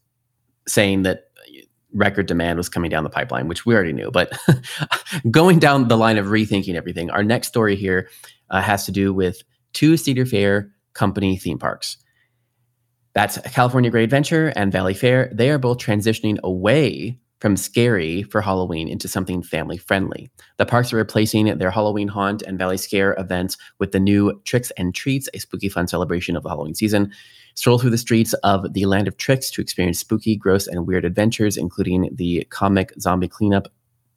saying 0.67 1.03
that 1.03 1.25
record 1.93 2.27
demand 2.27 2.57
was 2.57 2.69
coming 2.69 2.89
down 2.89 3.03
the 3.03 3.09
pipeline, 3.09 3.47
which 3.47 3.65
we 3.65 3.73
already 3.73 3.93
knew. 3.93 4.12
But 4.12 4.38
going 5.31 5.59
down 5.59 5.88
the 5.88 5.97
line 5.97 6.17
of 6.17 6.27
rethinking 6.27 6.75
everything, 6.75 7.09
our 7.09 7.23
next 7.23 7.47
story 7.47 7.75
here 7.75 8.09
uh, 8.49 8.62
has 8.62 8.85
to 8.85 8.91
do 8.91 9.13
with 9.13 9.41
two 9.73 9.97
Cedar 9.97 10.25
Fair 10.25 10.71
company 10.93 11.38
theme 11.38 11.57
parks. 11.57 11.97
That's 13.13 13.39
California 13.51 13.89
Great 13.89 14.03
Adventure 14.03 14.53
and 14.55 14.71
Valleyfair. 14.71 15.35
They 15.35 15.49
are 15.49 15.57
both 15.57 15.79
transitioning 15.79 16.38
away 16.43 17.19
from 17.39 17.56
scary 17.56 18.23
for 18.23 18.41
Halloween 18.41 18.88
into 18.88 19.08
something 19.08 19.41
family 19.41 19.78
friendly. 19.78 20.30
The 20.58 20.65
parks 20.65 20.91
are 20.91 20.97
replacing 20.97 21.58
their 21.58 21.71
Halloween 21.71 22.10
Haunt 22.10 22.41
and 22.41 22.58
Valley 22.58 22.78
Scare 22.78 23.15
events 23.17 23.58
with 23.80 23.91
the 23.91 23.99
new 23.99 24.41
Tricks 24.45 24.71
and 24.71 24.93
Treats, 24.93 25.30
a 25.34 25.39
spooky 25.39 25.69
fun 25.69 25.88
celebration 25.88 26.36
of 26.36 26.43
the 26.43 26.49
Halloween 26.49 26.75
season. 26.75 27.12
Stroll 27.56 27.80
through 27.80 27.89
the 27.89 27.97
streets 27.97 28.34
of 28.43 28.73
the 28.73 28.86
land 28.86 29.08
of 29.08 29.17
tricks 29.17 29.49
to 29.52 29.62
experience 29.62 29.99
spooky, 29.99 30.36
gross, 30.36 30.67
and 30.67 30.86
weird 30.86 31.06
adventures, 31.06 31.58
including 31.58 32.10
the 32.13 32.45
comic 32.49 32.93
zombie 32.99 33.28
cleanup 33.28 33.67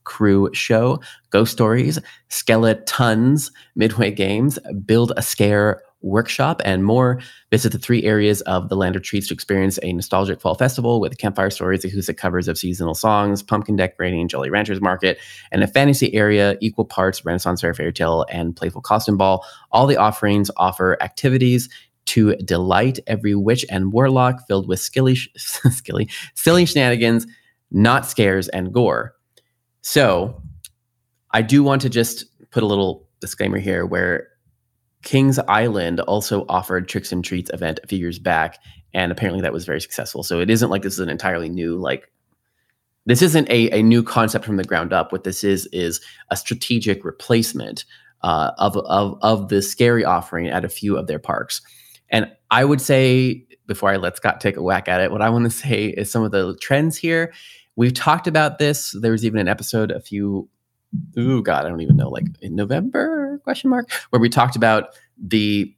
crew 0.04 0.50
show, 0.52 1.00
ghost 1.30 1.52
stories, 1.52 1.98
skeletons, 2.28 3.50
midway 3.74 4.10
games, 4.10 4.58
build 4.84 5.12
a 5.16 5.22
scare 5.22 5.80
workshop, 6.02 6.60
and 6.64 6.84
more. 6.84 7.20
Visit 7.50 7.72
the 7.72 7.78
three 7.78 8.02
areas 8.04 8.40
of 8.42 8.68
the 8.68 8.76
Land 8.76 8.96
of 8.96 9.02
Treats 9.02 9.28
to 9.28 9.34
experience 9.34 9.78
a 9.82 9.92
nostalgic 9.92 10.40
fall 10.40 10.54
festival 10.54 11.00
with 11.00 11.18
campfire 11.18 11.50
stories, 11.50 11.84
acoustic 11.84 12.16
covers 12.16 12.48
of 12.48 12.58
seasonal 12.58 12.94
songs, 12.94 13.42
pumpkin 13.42 13.76
decorating, 13.76 14.28
Jolly 14.28 14.50
Ranchers 14.50 14.80
Market, 14.80 15.18
and 15.50 15.62
a 15.62 15.66
fantasy 15.66 16.12
area, 16.14 16.56
equal 16.60 16.84
parts 16.84 17.24
Renaissance 17.24 17.60
Fair 17.60 17.74
Fairy 17.74 17.92
Tale 17.92 18.26
and 18.30 18.54
Playful 18.56 18.82
Costume 18.82 19.16
Ball. 19.16 19.44
All 19.70 19.86
the 19.86 19.96
offerings 19.96 20.50
offer 20.56 20.96
activities 21.02 21.68
to 22.04 22.34
delight 22.36 22.98
every 23.06 23.34
witch 23.34 23.64
and 23.70 23.92
warlock 23.92 24.46
filled 24.46 24.68
with 24.68 24.80
skilly, 24.80 25.16
skilly, 25.36 26.08
silly 26.34 26.66
shenanigans, 26.66 27.26
not 27.70 28.06
scares 28.06 28.48
and 28.48 28.72
gore. 28.72 29.14
So 29.82 30.40
I 31.30 31.42
do 31.42 31.62
want 31.62 31.82
to 31.82 31.88
just 31.88 32.26
put 32.50 32.62
a 32.62 32.66
little 32.66 33.08
disclaimer 33.20 33.58
here 33.58 33.86
where 33.86 34.28
Kings 35.02 35.38
Island 35.48 36.00
also 36.00 36.44
offered 36.48 36.88
Tricks 36.88 37.12
and 37.12 37.24
Treats 37.24 37.50
event 37.52 37.80
a 37.82 37.86
few 37.86 37.98
years 37.98 38.18
back, 38.18 38.58
and 38.94 39.10
apparently 39.10 39.42
that 39.42 39.52
was 39.52 39.64
very 39.64 39.80
successful. 39.80 40.22
So 40.22 40.40
it 40.40 40.50
isn't 40.50 40.70
like 40.70 40.82
this 40.82 40.94
is 40.94 41.00
an 41.00 41.08
entirely 41.08 41.48
new 41.48 41.76
like 41.76 42.10
this 43.04 43.20
isn't 43.20 43.50
a, 43.50 43.70
a 43.70 43.82
new 43.82 44.04
concept 44.04 44.44
from 44.44 44.56
the 44.56 44.64
ground 44.64 44.92
up. 44.92 45.10
What 45.10 45.24
this 45.24 45.42
is 45.42 45.66
is 45.66 46.00
a 46.30 46.36
strategic 46.36 47.04
replacement 47.04 47.84
uh, 48.22 48.52
of, 48.58 48.76
of 48.76 49.18
of 49.22 49.48
the 49.48 49.60
scary 49.60 50.04
offering 50.04 50.48
at 50.48 50.64
a 50.64 50.68
few 50.68 50.96
of 50.96 51.06
their 51.08 51.18
parks. 51.18 51.60
And 52.10 52.30
I 52.50 52.64
would 52.64 52.80
say 52.80 53.46
before 53.66 53.90
I 53.90 53.96
let 53.96 54.16
Scott 54.16 54.40
take 54.40 54.56
a 54.56 54.62
whack 54.62 54.88
at 54.88 55.00
it, 55.00 55.10
what 55.10 55.22
I 55.22 55.30
want 55.30 55.44
to 55.44 55.50
say 55.66 55.86
is 55.86 56.10
some 56.10 56.22
of 56.22 56.30
the 56.30 56.56
trends 56.60 56.96
here. 56.96 57.32
We've 57.74 57.94
talked 57.94 58.26
about 58.26 58.58
this. 58.58 58.94
There 59.00 59.12
was 59.12 59.24
even 59.24 59.40
an 59.40 59.48
episode 59.48 59.90
a 59.90 60.00
few 60.00 60.48
oh 61.16 61.40
god 61.40 61.64
i 61.64 61.68
don't 61.68 61.80
even 61.80 61.96
know 61.96 62.08
like 62.08 62.26
in 62.40 62.54
november 62.54 63.21
question 63.42 63.70
mark 63.70 63.90
where 64.10 64.20
we 64.20 64.28
talked 64.28 64.56
about 64.56 64.96
the 65.18 65.74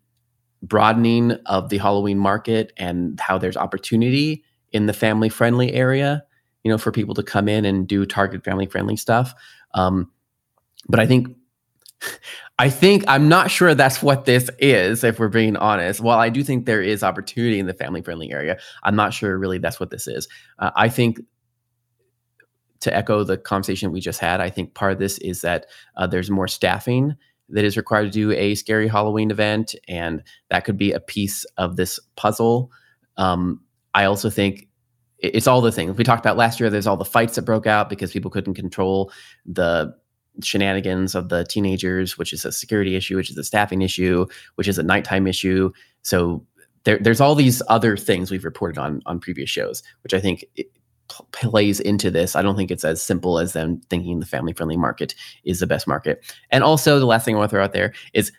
broadening 0.63 1.33
of 1.47 1.69
the 1.69 1.79
halloween 1.79 2.19
market 2.19 2.73
and 2.77 3.19
how 3.21 3.39
there's 3.39 3.57
opportunity 3.57 4.45
in 4.73 4.87
the 4.87 4.93
family 4.93 5.29
friendly 5.29 5.73
area 5.73 6.25
you 6.65 6.71
know 6.71 6.79
for 6.79 6.91
people 6.91 7.15
to 7.15 7.23
come 7.23 7.49
in 7.49 7.65
and 7.65 7.87
do 7.87 8.05
target 8.05 8.43
family 8.43 8.67
friendly 8.67 8.97
stuff. 8.97 9.35
Um, 9.75 10.11
but 10.89 10.99
i 10.99 11.07
think 11.07 11.29
i 12.59 12.69
think 12.69 13.05
i'm 13.07 13.29
not 13.29 13.51
sure 13.51 13.75
that's 13.75 14.03
what 14.03 14.25
this 14.25 14.51
is 14.59 15.05
if 15.05 15.19
we're 15.21 15.29
being 15.29 15.57
honest. 15.57 16.01
While 16.01 16.19
i 16.19 16.29
do 16.29 16.43
think 16.43 16.67
there 16.67 16.83
is 16.83 17.05
opportunity 17.05 17.59
in 17.59 17.67
the 17.67 17.75
family 17.75 18.03
friendly 18.03 18.33
area 18.33 18.59
i'm 18.83 18.97
not 18.97 19.15
sure 19.15 19.39
really 19.39 19.59
that's 19.59 19.79
what 19.79 19.91
this 19.91 20.09
is. 20.09 20.27
Uh, 20.59 20.71
i 20.75 20.89
think 20.89 21.21
to 22.81 22.95
echo 22.95 23.25
the 23.25 23.39
conversation 23.39 23.93
we 23.93 24.01
just 24.01 24.21
had, 24.21 24.43
I 24.43 24.51
think 24.51 24.75
part 24.75 24.93
of 24.93 24.99
this 24.99 25.17
is 25.19 25.41
that 25.41 25.65
uh, 25.97 26.07
there's 26.07 26.31
more 26.31 26.47
staffing 26.47 27.17
that 27.51 27.65
is 27.65 27.77
required 27.77 28.05
to 28.05 28.11
do 28.11 28.33
a 28.33 28.55
scary 28.55 28.89
Halloween 28.89 29.31
event, 29.31 29.75
and 29.89 30.23
that 30.51 30.65
could 30.65 30.79
be 30.79 30.93
a 30.93 31.01
piece 31.01 31.45
of 31.57 31.77
this 31.77 32.01
puzzle. 32.17 32.71
Um, 33.17 33.61
I 33.95 34.05
also 34.05 34.31
think 34.31 34.69
it's 35.19 35.47
all 35.47 35.61
the 35.61 35.73
things 35.73 35.97
we 35.97 36.05
talked 36.05 36.25
about 36.25 36.37
last 36.37 36.61
year. 36.61 36.71
There's 36.71 36.87
all 36.87 36.97
the 36.97 37.05
fights 37.05 37.37
that 37.37 37.43
broke 37.43 37.67
out 37.67 37.89
because 37.89 38.13
people 38.13 38.31
couldn't 38.31 38.55
control 38.55 39.13
the 39.47 39.95
shenanigans 40.43 41.15
of 41.15 41.29
the 41.29 41.45
teenagers, 41.45 42.19
which 42.19 42.33
is 42.33 42.45
a 42.45 42.53
security 42.53 42.97
issue, 42.97 43.17
which 43.17 43.31
is 43.31 43.39
a 43.39 43.45
staffing 43.45 43.83
issue, 43.83 44.27
which 44.57 44.69
is 44.69 44.79
a 44.79 44.83
nighttime 44.83 45.27
issue. 45.27 45.71
So 46.03 46.45
there, 46.85 46.99
there's 46.99 47.21
all 47.21 47.35
these 47.35 47.63
other 47.69 47.97
things 47.97 48.31
we've 48.31 48.45
reported 48.45 48.79
on 48.79 49.01
on 49.07 49.21
previous 49.21 49.49
shows, 49.49 49.83
which 50.03 50.13
I 50.13 50.21
think 50.21 50.45
plays 51.09 51.81
into 51.81 52.11
this. 52.11 52.37
I 52.37 52.43
don't 52.43 52.57
think 52.57 52.71
it's 52.71 52.85
as 52.85 53.03
simple 53.03 53.39
as 53.39 53.53
them 53.53 53.81
thinking 53.91 54.21
the 54.21 54.27
family 54.27 54.53
friendly 54.53 54.77
market 54.77 55.15
is 55.45 55.61
the 55.61 55.67
best 55.67 55.87
market. 55.87 56.25
And 56.51 56.65
also, 56.65 56.99
the 56.99 57.07
last 57.07 57.25
thing 57.25 57.35
I 57.35 57.39
want 57.39 57.51
to 57.51 57.57
throw 57.57 57.65
out 57.65 57.73
there 57.73 57.93
is 58.13 58.33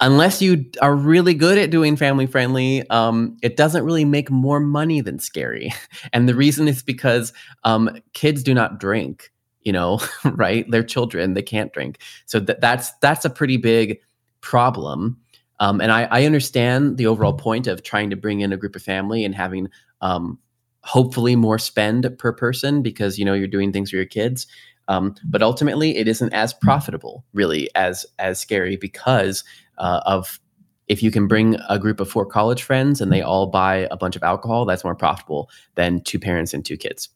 unless 0.00 0.42
you 0.42 0.64
are 0.82 0.94
really 0.94 1.34
good 1.34 1.56
at 1.58 1.70
doing 1.70 1.96
family 1.96 2.26
friendly, 2.26 2.88
um, 2.90 3.36
it 3.42 3.56
doesn't 3.56 3.84
really 3.84 4.04
make 4.04 4.30
more 4.30 4.60
money 4.60 5.00
than 5.00 5.18
scary. 5.18 5.72
And 6.12 6.28
the 6.28 6.34
reason 6.34 6.68
is 6.68 6.82
because 6.82 7.32
um, 7.64 7.90
kids 8.12 8.42
do 8.42 8.54
not 8.54 8.78
drink. 8.78 9.30
You 9.62 9.72
know, 9.72 10.00
right? 10.24 10.70
They're 10.70 10.82
children; 10.82 11.34
they 11.34 11.42
can't 11.42 11.72
drink. 11.72 11.98
So 12.26 12.38
th- 12.38 12.58
that's 12.60 12.92
that's 13.00 13.24
a 13.24 13.30
pretty 13.30 13.56
big 13.56 13.98
problem. 14.42 15.18
Um, 15.60 15.80
and 15.80 15.90
I, 15.90 16.02
I, 16.10 16.24
understand 16.24 16.98
the 16.98 17.06
overall 17.06 17.32
point 17.32 17.68
of 17.68 17.82
trying 17.82 18.10
to 18.10 18.16
bring 18.16 18.40
in 18.40 18.52
a 18.52 18.56
group 18.56 18.74
of 18.74 18.82
family 18.82 19.24
and 19.24 19.34
having 19.34 19.68
um, 20.00 20.38
hopefully 20.84 21.34
more 21.34 21.58
spend 21.58 22.06
per 22.18 22.32
person 22.32 22.82
because 22.82 23.18
you 23.18 23.24
know 23.24 23.34
you're 23.34 23.48
doing 23.48 23.72
things 23.72 23.90
for 23.90 23.96
your 23.96 24.04
kids. 24.04 24.46
Um, 24.86 25.14
but 25.24 25.42
ultimately 25.42 25.96
it 25.96 26.06
isn't 26.06 26.32
as 26.34 26.52
profitable 26.52 27.24
really 27.32 27.70
as 27.74 28.04
as 28.18 28.38
scary 28.38 28.76
because 28.76 29.42
uh, 29.78 30.00
of 30.04 30.38
if 30.86 31.02
you 31.02 31.10
can 31.10 31.26
bring 31.26 31.56
a 31.70 31.78
group 31.78 32.00
of 32.00 32.10
four 32.10 32.26
college 32.26 32.62
friends 32.62 33.00
and 33.00 33.10
they 33.10 33.22
all 33.22 33.46
buy 33.46 33.88
a 33.90 33.96
bunch 33.96 34.14
of 34.14 34.22
alcohol 34.22 34.66
that's 34.66 34.84
more 34.84 34.94
profitable 34.94 35.48
than 35.74 36.02
two 36.02 36.18
parents 36.18 36.52
and 36.52 36.66
two 36.66 36.76
kids. 36.76 37.08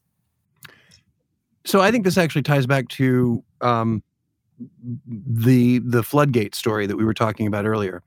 So 1.66 1.82
i 1.82 1.90
think 1.90 2.04
this 2.04 2.16
actually 2.16 2.42
ties 2.42 2.66
back 2.66 2.88
to 2.88 3.44
um, 3.60 4.02
the 5.06 5.80
the 5.80 6.02
floodgate 6.02 6.54
story 6.54 6.86
that 6.86 6.96
we 6.96 7.04
were 7.04 7.14
talking 7.14 7.46
about 7.46 7.66
earlier. 7.66 8.02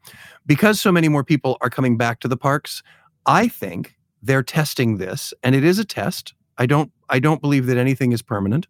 Because 0.48 0.82
so 0.82 0.92
many 0.92 1.08
more 1.08 1.24
people 1.24 1.58
are 1.62 1.70
coming 1.70 1.98
back 1.98 2.20
to 2.22 2.28
the 2.28 2.38
parks 2.38 2.82
i 3.28 3.48
think 3.48 3.96
they're 4.22 4.44
testing 4.44 4.98
this, 4.98 5.34
and 5.44 5.56
it 5.56 5.64
is 5.64 5.80
a 5.80 5.86
test. 5.86 6.34
I 6.58 6.66
don't 6.66 6.92
I 7.10 7.20
don't 7.20 7.42
believe 7.42 7.66
that 7.68 7.78
anything 7.78 8.12
is 8.12 8.22
permanent, 8.22 8.68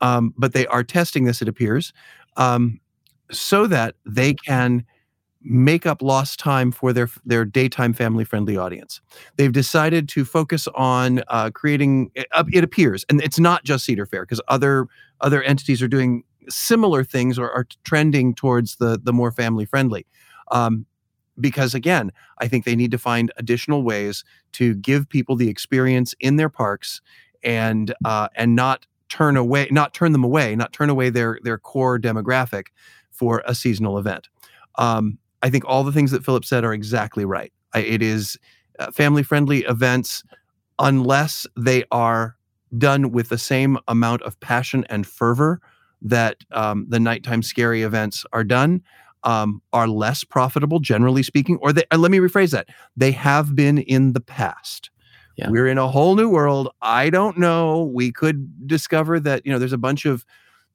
um, 0.00 0.34
but 0.36 0.52
they 0.52 0.66
are 0.66 0.82
testing 0.82 1.24
this. 1.24 1.42
It 1.42 1.48
appears 1.48 1.92
um, 2.36 2.80
so 3.30 3.66
that 3.66 3.96
they 4.06 4.34
can 4.34 4.84
make 5.46 5.84
up 5.84 6.00
lost 6.00 6.38
time 6.38 6.72
for 6.72 6.92
their 6.92 7.08
their 7.24 7.44
daytime 7.44 7.92
family 7.92 8.24
friendly 8.24 8.56
audience. 8.56 9.00
They've 9.36 9.52
decided 9.52 10.08
to 10.10 10.24
focus 10.24 10.66
on 10.74 11.22
uh, 11.28 11.50
creating. 11.50 12.10
It, 12.14 12.26
it, 12.52 12.64
appears, 12.64 13.04
and 13.08 13.22
it's 13.22 13.38
not 13.38 13.64
just 13.64 13.84
Cedar 13.84 14.06
Fair 14.06 14.22
because 14.22 14.40
other 14.48 14.86
other 15.20 15.42
entities 15.42 15.82
are 15.82 15.88
doing 15.88 16.24
similar 16.48 17.04
things 17.04 17.38
or 17.38 17.50
are 17.50 17.66
trending 17.84 18.34
towards 18.34 18.76
the 18.76 18.98
the 19.02 19.12
more 19.12 19.30
family 19.30 19.66
friendly. 19.66 20.06
Um, 20.50 20.86
because 21.40 21.74
again, 21.74 22.12
I 22.38 22.48
think 22.48 22.64
they 22.64 22.76
need 22.76 22.90
to 22.92 22.98
find 22.98 23.32
additional 23.36 23.82
ways 23.82 24.24
to 24.52 24.74
give 24.74 25.08
people 25.08 25.36
the 25.36 25.48
experience 25.48 26.14
in 26.20 26.36
their 26.36 26.48
parks 26.48 27.00
and 27.42 27.94
uh, 28.04 28.28
and 28.36 28.54
not 28.54 28.86
turn 29.08 29.36
away, 29.36 29.68
not 29.70 29.94
turn 29.94 30.12
them 30.12 30.24
away, 30.24 30.56
not 30.56 30.72
turn 30.72 30.90
away 30.90 31.10
their 31.10 31.38
their 31.42 31.58
core 31.58 31.98
demographic 31.98 32.68
for 33.10 33.42
a 33.46 33.54
seasonal 33.54 33.98
event. 33.98 34.28
Um, 34.76 35.18
I 35.42 35.50
think 35.50 35.64
all 35.66 35.84
the 35.84 35.92
things 35.92 36.10
that 36.10 36.24
Philip 36.24 36.44
said 36.44 36.64
are 36.64 36.72
exactly 36.72 37.24
right. 37.24 37.52
I, 37.74 37.80
it 37.80 38.02
is 38.02 38.38
uh, 38.78 38.90
family 38.90 39.22
friendly 39.22 39.60
events 39.64 40.24
unless 40.78 41.46
they 41.56 41.84
are 41.92 42.36
done 42.76 43.12
with 43.12 43.28
the 43.28 43.38
same 43.38 43.78
amount 43.86 44.22
of 44.22 44.38
passion 44.40 44.84
and 44.88 45.06
fervor 45.06 45.60
that 46.02 46.38
um, 46.50 46.86
the 46.88 46.98
nighttime 46.98 47.42
scary 47.42 47.82
events 47.82 48.24
are 48.32 48.44
done 48.44 48.82
um, 49.24 49.60
are 49.72 49.88
less 49.88 50.22
profitable, 50.24 50.78
generally 50.78 51.22
speaking, 51.22 51.58
or 51.60 51.72
they, 51.72 51.84
let 51.96 52.10
me 52.10 52.18
rephrase 52.18 52.52
that. 52.52 52.68
They 52.96 53.12
have 53.12 53.56
been 53.56 53.78
in 53.78 54.12
the 54.12 54.20
past. 54.20 54.90
Yeah. 55.36 55.50
We're 55.50 55.66
in 55.66 55.78
a 55.78 55.88
whole 55.88 56.14
new 56.14 56.28
world. 56.28 56.68
I 56.80 57.10
don't 57.10 57.38
know. 57.38 57.90
We 57.92 58.12
could 58.12 58.68
discover 58.68 59.18
that, 59.20 59.44
you 59.44 59.52
know, 59.52 59.58
there's 59.58 59.72
a 59.72 59.78
bunch 59.78 60.04
of 60.04 60.24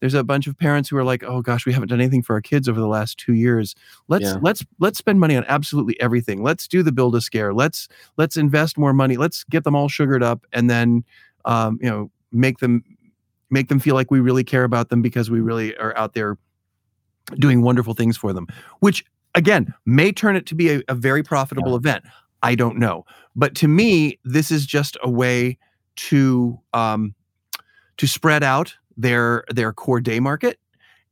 there's 0.01 0.13
a 0.13 0.23
bunch 0.23 0.47
of 0.47 0.57
parents 0.57 0.87
who 0.87 0.95
are 0.95 1.03
like, 1.03 1.23
"Oh 1.23 1.41
gosh, 1.41 1.65
we 1.65 1.73
haven't 1.73 1.89
done 1.89 1.99
anything 1.99 2.23
for 2.23 2.33
our 2.33 2.41
kids 2.41 2.69
over 2.69 2.79
the 2.79 2.87
last 2.87 3.17
2 3.17 3.33
years. 3.33 3.75
Let's 4.07 4.23
yeah. 4.23 4.37
let's 4.41 4.65
let's 4.79 4.97
spend 4.97 5.19
money 5.19 5.35
on 5.35 5.43
absolutely 5.47 5.99
everything. 5.99 6.41
Let's 6.41 6.69
do 6.69 6.83
the 6.83 6.93
build 6.93 7.15
a 7.15 7.21
scare. 7.21 7.53
Let's 7.53 7.89
let's 8.17 8.37
invest 8.37 8.77
more 8.77 8.93
money. 8.93 9.17
Let's 9.17 9.43
get 9.45 9.65
them 9.65 9.75
all 9.75 9.89
sugared 9.89 10.23
up 10.23 10.45
and 10.53 10.69
then 10.69 11.03
um, 11.45 11.79
you 11.81 11.89
know, 11.89 12.11
make 12.31 12.59
them 12.59 12.83
make 13.49 13.67
them 13.67 13.79
feel 13.79 13.95
like 13.95 14.11
we 14.11 14.19
really 14.19 14.43
care 14.43 14.63
about 14.63 14.89
them 14.89 15.01
because 15.01 15.29
we 15.29 15.41
really 15.41 15.75
are 15.77 15.95
out 15.97 16.13
there 16.13 16.37
doing 17.37 17.61
wonderful 17.61 17.93
things 17.93 18.17
for 18.17 18.33
them, 18.33 18.47
which 18.79 19.05
again 19.35 19.73
may 19.85 20.11
turn 20.11 20.35
it 20.35 20.45
to 20.47 20.55
be 20.55 20.69
a, 20.69 20.81
a 20.87 20.95
very 20.95 21.23
profitable 21.23 21.71
yeah. 21.71 21.77
event. 21.77 22.03
I 22.41 22.55
don't 22.55 22.77
know, 22.77 23.05
but 23.35 23.55
to 23.55 23.67
me, 23.67 24.17
this 24.23 24.49
is 24.49 24.65
just 24.65 24.97
a 25.03 25.09
way 25.09 25.57
to 25.95 26.59
um, 26.73 27.13
to 27.97 28.07
spread 28.07 28.43
out 28.43 28.75
their 28.97 29.43
their 29.49 29.73
core 29.73 30.01
day 30.01 30.19
market 30.19 30.59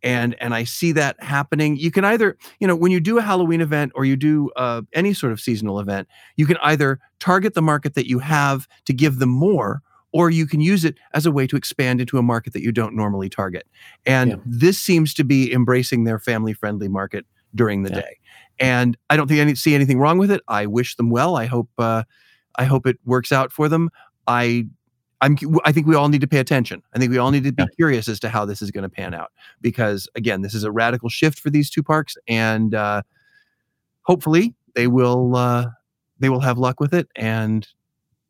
and 0.03 0.35
and 0.39 0.53
I 0.53 0.63
see 0.63 0.91
that 0.93 1.21
happening. 1.21 1.77
You 1.77 1.91
can 1.91 2.05
either, 2.05 2.37
you 2.59 2.67
know, 2.67 2.75
when 2.75 2.91
you 2.91 2.99
do 2.99 3.17
a 3.17 3.21
Halloween 3.21 3.61
event 3.61 3.91
or 3.95 4.05
you 4.05 4.15
do 4.15 4.51
uh, 4.55 4.83
any 4.93 5.13
sort 5.13 5.31
of 5.31 5.39
seasonal 5.39 5.79
event, 5.79 6.07
you 6.35 6.45
can 6.45 6.57
either 6.63 6.99
target 7.19 7.53
the 7.53 7.61
market 7.61 7.95
that 7.95 8.07
you 8.07 8.19
have 8.19 8.67
to 8.85 8.93
give 8.93 9.19
them 9.19 9.29
more, 9.29 9.81
or 10.11 10.29
you 10.29 10.47
can 10.47 10.61
use 10.61 10.85
it 10.85 10.97
as 11.13 11.25
a 11.25 11.31
way 11.31 11.47
to 11.47 11.55
expand 11.55 12.01
into 12.01 12.17
a 12.17 12.23
market 12.23 12.53
that 12.53 12.61
you 12.61 12.71
don't 12.71 12.95
normally 12.95 13.29
target. 13.29 13.67
And 14.05 14.31
yeah. 14.31 14.37
this 14.45 14.77
seems 14.79 15.13
to 15.15 15.23
be 15.23 15.51
embracing 15.51 16.05
their 16.05 16.19
family 16.19 16.53
friendly 16.53 16.87
market 16.87 17.25
during 17.53 17.83
the 17.83 17.89
yeah. 17.89 18.01
day. 18.01 18.17
And 18.59 18.97
I 19.09 19.17
don't 19.17 19.27
think 19.27 19.47
I 19.47 19.53
see 19.53 19.75
anything 19.75 19.99
wrong 19.99 20.17
with 20.17 20.31
it. 20.31 20.41
I 20.47 20.65
wish 20.65 20.95
them 20.95 21.09
well. 21.09 21.35
I 21.35 21.45
hope 21.45 21.69
uh, 21.77 22.03
I 22.55 22.65
hope 22.65 22.87
it 22.87 22.97
works 23.05 23.31
out 23.31 23.51
for 23.51 23.69
them. 23.69 23.89
I 24.25 24.67
I'm 25.21 25.37
I 25.65 25.71
think 25.71 25.87
we 25.87 25.95
all 25.95 26.09
need 26.09 26.21
to 26.21 26.27
pay 26.27 26.39
attention. 26.39 26.81
I 26.93 26.99
think 26.99 27.11
we 27.11 27.17
all 27.17 27.31
need 27.31 27.43
to 27.43 27.51
be 27.51 27.63
yeah. 27.63 27.75
curious 27.75 28.07
as 28.07 28.19
to 28.21 28.29
how 28.29 28.45
this 28.45 28.61
is 28.61 28.71
going 28.71 28.83
to 28.83 28.89
pan 28.89 29.13
out 29.13 29.31
because 29.61 30.07
again, 30.15 30.41
this 30.41 30.53
is 30.53 30.63
a 30.63 30.71
radical 30.71 31.09
shift 31.09 31.39
for 31.39 31.49
these 31.49 31.69
two 31.69 31.83
parks, 31.83 32.17
and 32.27 32.73
uh, 32.73 33.01
hopefully 34.03 34.55
they 34.75 34.87
will 34.87 35.35
uh, 35.35 35.67
they 36.19 36.29
will 36.29 36.39
have 36.39 36.57
luck 36.57 36.79
with 36.79 36.93
it 36.93 37.07
and 37.15 37.67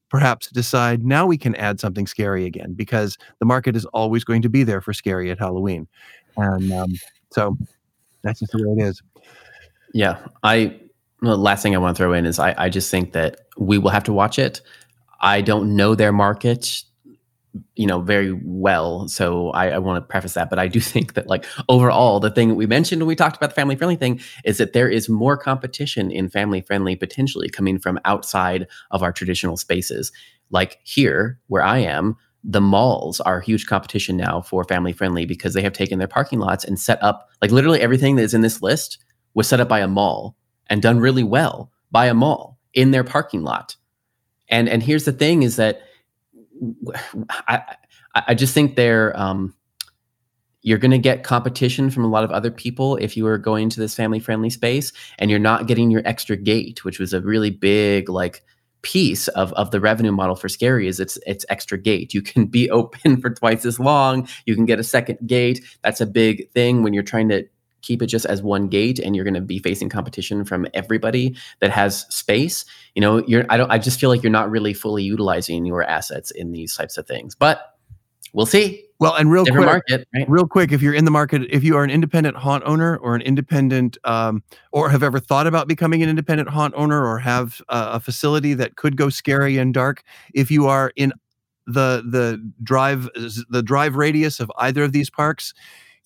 perhaps 0.09 0.49
decide 0.49 1.03
now 1.03 1.25
we 1.25 1.37
can 1.37 1.55
add 1.55 1.79
something 1.79 2.07
scary 2.07 2.45
again 2.45 2.73
because 2.73 3.17
the 3.39 3.45
market 3.45 3.75
is 3.75 3.85
always 3.87 4.23
going 4.23 4.41
to 4.41 4.49
be 4.49 4.63
there 4.63 4.81
for 4.81 4.93
scary 4.93 5.31
at 5.31 5.39
Halloween, 5.39 5.87
and 6.37 6.71
um, 6.71 6.93
so 7.31 7.57
that's 8.21 8.39
just 8.39 8.51
the 8.51 8.67
way 8.67 8.83
it 8.83 8.87
is. 8.87 9.01
Yeah, 9.93 10.17
I. 10.43 10.79
the 11.21 11.35
last 11.35 11.63
thing 11.63 11.75
I 11.75 11.79
want 11.79 11.97
to 11.97 12.03
throw 12.03 12.13
in 12.13 12.25
is 12.25 12.39
I, 12.39 12.53
I 12.57 12.69
just 12.69 12.91
think 12.91 13.13
that 13.13 13.41
we 13.57 13.77
will 13.77 13.89
have 13.89 14.03
to 14.03 14.13
watch 14.13 14.37
it. 14.37 14.61
I 15.19 15.41
don't 15.41 15.75
know 15.75 15.95
their 15.95 16.11
market 16.11 16.83
you 17.75 17.87
know 17.87 18.01
very 18.01 18.31
well. 18.43 19.07
So 19.07 19.49
I, 19.51 19.69
I, 19.69 19.77
want 19.77 20.03
to 20.03 20.07
preface 20.07 20.33
that 20.33 20.49
but 20.49 20.59
i 20.59 20.67
do 20.67 20.79
think 20.93 21.13
that 21.13 21.27
like 21.27 21.45
overall 21.69 22.19
the 22.19 22.29
thing 22.29 22.55
we 22.55 22.65
mentioned 22.65 23.01
when 23.01 23.07
we 23.07 23.15
talked 23.15 23.37
about 23.37 23.49
the 23.49 23.55
family 23.55 23.75
friendly 23.75 23.95
thing 23.95 24.19
is 24.43 24.57
that 24.57 24.73
there 24.73 24.89
is 24.89 25.07
more 25.07 25.37
competition 25.37 26.11
in 26.11 26.29
family 26.29 26.61
friendly 26.61 26.95
potentially 26.95 27.49
coming 27.49 27.79
from 27.79 27.99
outside 28.05 28.67
of 28.91 29.03
our 29.03 29.11
traditional 29.11 29.57
spaces. 29.57 30.11
Like 30.49 30.79
here 30.83 31.39
where 31.47 31.63
i 31.63 31.77
am 31.77 32.15
the 32.43 32.61
malls 32.61 33.19
are 33.21 33.41
huge 33.41 33.65
competition 33.65 34.15
now 34.15 34.41
for 34.41 34.63
family 34.63 34.93
friendly 34.93 35.25
because 35.25 35.53
they 35.53 35.61
have 35.61 35.73
taken 35.73 35.99
their 35.99 36.07
parking 36.07 36.39
lots 36.39 36.63
and 36.63 36.79
set 36.79 37.01
up 37.03 37.29
like 37.41 37.51
literally 37.51 37.81
everything 37.81 38.15
that 38.15 38.23
is 38.23 38.33
in 38.33 38.41
this 38.41 38.61
list 38.61 38.99
was 39.33 39.47
set 39.47 39.59
up 39.59 39.67
by 39.67 39.79
a 39.79 39.87
mall 39.87 40.35
and 40.67 40.81
done 40.81 40.99
really 40.99 41.23
well 41.23 41.71
by 41.91 42.07
a 42.07 42.13
mall 42.13 42.57
in 42.73 42.91
their 42.91 43.03
parking 43.03 43.43
lot. 43.43 43.75
And 44.49 44.69
and 44.69 44.83
here's 44.83 45.05
the 45.05 45.11
thing 45.11 45.43
is 45.43 45.55
that 45.57 45.81
I 47.47 47.75
I 48.15 48.33
just 48.33 48.53
think 48.53 48.75
they're 48.75 49.17
um, 49.19 49.53
you're 50.61 50.77
going 50.77 50.91
to 50.91 50.97
get 50.97 51.23
competition 51.23 51.89
from 51.89 52.03
a 52.03 52.09
lot 52.09 52.23
of 52.23 52.31
other 52.31 52.51
people 52.51 52.97
if 52.97 53.15
you 53.15 53.25
are 53.27 53.37
going 53.37 53.69
to 53.69 53.79
this 53.79 53.95
family 53.95 54.19
friendly 54.19 54.49
space 54.49 54.91
and 55.19 55.29
you're 55.29 55.39
not 55.39 55.67
getting 55.67 55.91
your 55.91 56.01
extra 56.03 56.35
gate 56.35 56.83
which 56.83 56.99
was 56.99 57.13
a 57.13 57.21
really 57.21 57.51
big 57.51 58.09
like 58.09 58.43
piece 58.81 59.27
of, 59.29 59.51
of 59.53 59.71
the 59.71 59.79
revenue 59.79 60.11
model 60.11 60.35
for 60.35 60.47
scary 60.47 60.87
is 60.87 60.99
it's 60.99 61.17
it's 61.25 61.45
extra 61.49 61.77
gate. 61.77 62.13
You 62.13 62.21
can 62.21 62.45
be 62.45 62.69
open 62.71 63.19
for 63.19 63.29
twice 63.29 63.65
as 63.65 63.79
long. 63.79 64.27
You 64.45 64.55
can 64.55 64.65
get 64.65 64.79
a 64.79 64.83
second 64.83 65.19
gate. 65.27 65.63
That's 65.83 66.01
a 66.01 66.05
big 66.05 66.49
thing 66.51 66.83
when 66.83 66.93
you're 66.93 67.03
trying 67.03 67.29
to 67.29 67.45
keep 67.87 68.01
it 68.01 68.07
just 68.07 68.25
as 68.25 68.41
one 68.41 68.67
gate 68.67 68.99
and 68.99 69.15
you're 69.15 69.23
going 69.23 69.33
to 69.33 69.39
be 69.39 69.59
facing 69.59 69.87
competition 69.87 70.43
from 70.43 70.67
everybody 70.73 71.33
that 71.61 71.71
has 71.71 72.05
space 72.13 72.65
you 72.95 73.01
know 73.01 73.25
you're 73.27 73.45
i 73.49 73.55
don't 73.55 73.71
i 73.71 73.77
just 73.77 73.97
feel 73.97 74.09
like 74.09 74.21
you're 74.21 74.29
not 74.29 74.51
really 74.51 74.73
fully 74.73 75.03
utilizing 75.03 75.65
your 75.65 75.81
assets 75.83 76.29
in 76.31 76.51
these 76.51 76.75
types 76.75 76.97
of 76.97 77.07
things 77.07 77.33
but 77.33 77.77
we'll 78.33 78.45
see 78.45 78.83
well 78.99 79.15
and 79.15 79.31
real 79.31 79.45
Different 79.45 79.67
quick 79.67 79.83
market, 79.89 80.07
right? 80.13 80.29
real 80.29 80.47
quick 80.47 80.73
if 80.73 80.81
you're 80.81 80.93
in 80.93 81.05
the 81.05 81.11
market 81.11 81.43
if 81.49 81.63
you 81.63 81.77
are 81.77 81.83
an 81.85 81.89
independent 81.89 82.35
haunt 82.35 82.63
owner 82.65 82.97
or 82.97 83.15
an 83.15 83.21
independent 83.21 83.97
um, 84.03 84.43
or 84.73 84.89
have 84.89 85.01
ever 85.01 85.19
thought 85.19 85.47
about 85.47 85.69
becoming 85.69 86.03
an 86.03 86.09
independent 86.09 86.49
haunt 86.49 86.73
owner 86.75 87.05
or 87.05 87.17
have 87.17 87.61
a, 87.69 87.91
a 87.93 87.99
facility 88.01 88.53
that 88.53 88.75
could 88.75 88.97
go 88.97 89.07
scary 89.07 89.57
and 89.57 89.73
dark 89.73 90.03
if 90.33 90.51
you 90.51 90.67
are 90.67 90.91
in 90.97 91.13
the 91.67 92.03
the 92.09 92.51
drive 92.63 93.09
the 93.49 93.63
drive 93.63 93.95
radius 93.95 94.41
of 94.41 94.51
either 94.57 94.83
of 94.83 94.91
these 94.91 95.09
parks 95.09 95.53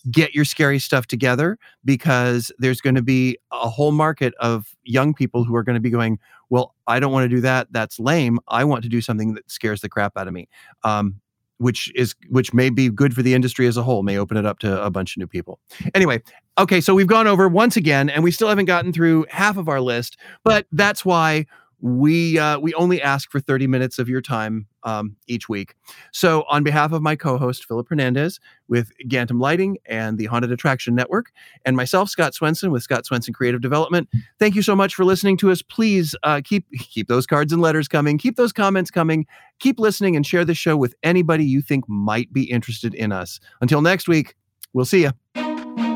get 0.09 0.33
your 0.33 0.45
scary 0.45 0.79
stuff 0.79 1.07
together 1.07 1.57
because 1.85 2.51
there's 2.57 2.81
going 2.81 2.95
to 2.95 3.03
be 3.03 3.37
a 3.51 3.69
whole 3.69 3.91
market 3.91 4.33
of 4.39 4.75
young 4.83 5.13
people 5.13 5.43
who 5.43 5.55
are 5.55 5.63
going 5.63 5.75
to 5.75 5.81
be 5.81 5.89
going, 5.89 6.17
well, 6.49 6.73
I 6.87 6.99
don't 6.99 7.11
want 7.11 7.25
to 7.25 7.29
do 7.35 7.41
that. 7.41 7.67
That's 7.71 7.99
lame. 7.99 8.39
I 8.47 8.63
want 8.63 8.83
to 8.83 8.89
do 8.89 9.01
something 9.01 9.33
that 9.35 9.49
scares 9.49 9.81
the 9.81 9.89
crap 9.89 10.17
out 10.17 10.27
of 10.27 10.33
me. 10.33 10.47
Um, 10.83 11.21
which 11.61 11.91
is 11.93 12.15
which 12.29 12.55
may 12.55 12.71
be 12.71 12.89
good 12.89 13.13
for 13.13 13.21
the 13.21 13.35
industry 13.35 13.67
as 13.67 13.77
a 13.77 13.83
whole 13.83 14.01
may 14.01 14.17
open 14.17 14.35
it 14.35 14.47
up 14.47 14.57
to 14.57 14.83
a 14.83 14.89
bunch 14.89 15.15
of 15.15 15.19
new 15.19 15.27
people 15.27 15.59
anyway 15.93 16.19
okay 16.57 16.81
so 16.81 16.95
we've 16.95 17.05
gone 17.05 17.27
over 17.27 17.47
once 17.47 17.77
again 17.77 18.09
and 18.09 18.23
we 18.23 18.31
still 18.31 18.49
haven't 18.49 18.65
gotten 18.65 18.91
through 18.91 19.27
half 19.29 19.57
of 19.57 19.69
our 19.69 19.79
list 19.79 20.17
but 20.43 20.65
that's 20.71 21.05
why 21.05 21.45
we 21.81 22.37
uh, 22.37 22.59
we 22.59 22.73
only 22.75 23.01
ask 23.01 23.31
for 23.31 23.39
30 23.39 23.67
minutes 23.67 23.99
of 23.99 24.07
your 24.07 24.21
time 24.21 24.67
um, 24.83 25.15
each 25.27 25.49
week. 25.49 25.75
So, 26.11 26.43
on 26.49 26.63
behalf 26.63 26.91
of 26.91 27.01
my 27.01 27.15
co-host 27.15 27.65
Philip 27.65 27.87
Hernandez 27.89 28.39
with 28.67 28.91
Gantom 29.07 29.41
Lighting 29.41 29.77
and 29.85 30.17
the 30.17 30.25
Haunted 30.25 30.51
Attraction 30.51 30.95
Network, 30.95 31.31
and 31.65 31.75
myself 31.75 32.09
Scott 32.09 32.33
Swenson 32.33 32.71
with 32.71 32.83
Scott 32.83 33.05
Swenson 33.05 33.33
Creative 33.33 33.61
Development, 33.61 34.07
thank 34.39 34.55
you 34.55 34.61
so 34.61 34.75
much 34.75 34.95
for 34.95 35.03
listening 35.03 35.37
to 35.37 35.51
us. 35.51 35.61
Please 35.61 36.15
uh, 36.23 36.41
keep 36.43 36.65
keep 36.79 37.07
those 37.07 37.25
cards 37.25 37.51
and 37.51 37.61
letters 37.61 37.87
coming, 37.87 38.17
keep 38.17 38.35
those 38.35 38.53
comments 38.53 38.91
coming, 38.91 39.25
keep 39.59 39.79
listening, 39.79 40.15
and 40.15 40.25
share 40.25 40.45
the 40.45 40.53
show 40.53 40.77
with 40.77 40.93
anybody 41.03 41.43
you 41.43 41.61
think 41.61 41.87
might 41.89 42.31
be 42.31 42.43
interested 42.43 42.93
in 42.93 43.11
us. 43.11 43.39
Until 43.59 43.81
next 43.81 44.07
week, 44.07 44.35
we'll 44.73 44.85
see 44.85 45.01
you. 45.01 45.11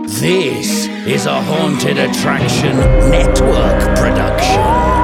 This 0.08 0.88
is 0.88 1.26
a 1.26 1.42
Haunted 1.42 1.98
Attraction 1.98 2.78
Network 3.10 3.98
production. 3.98 4.95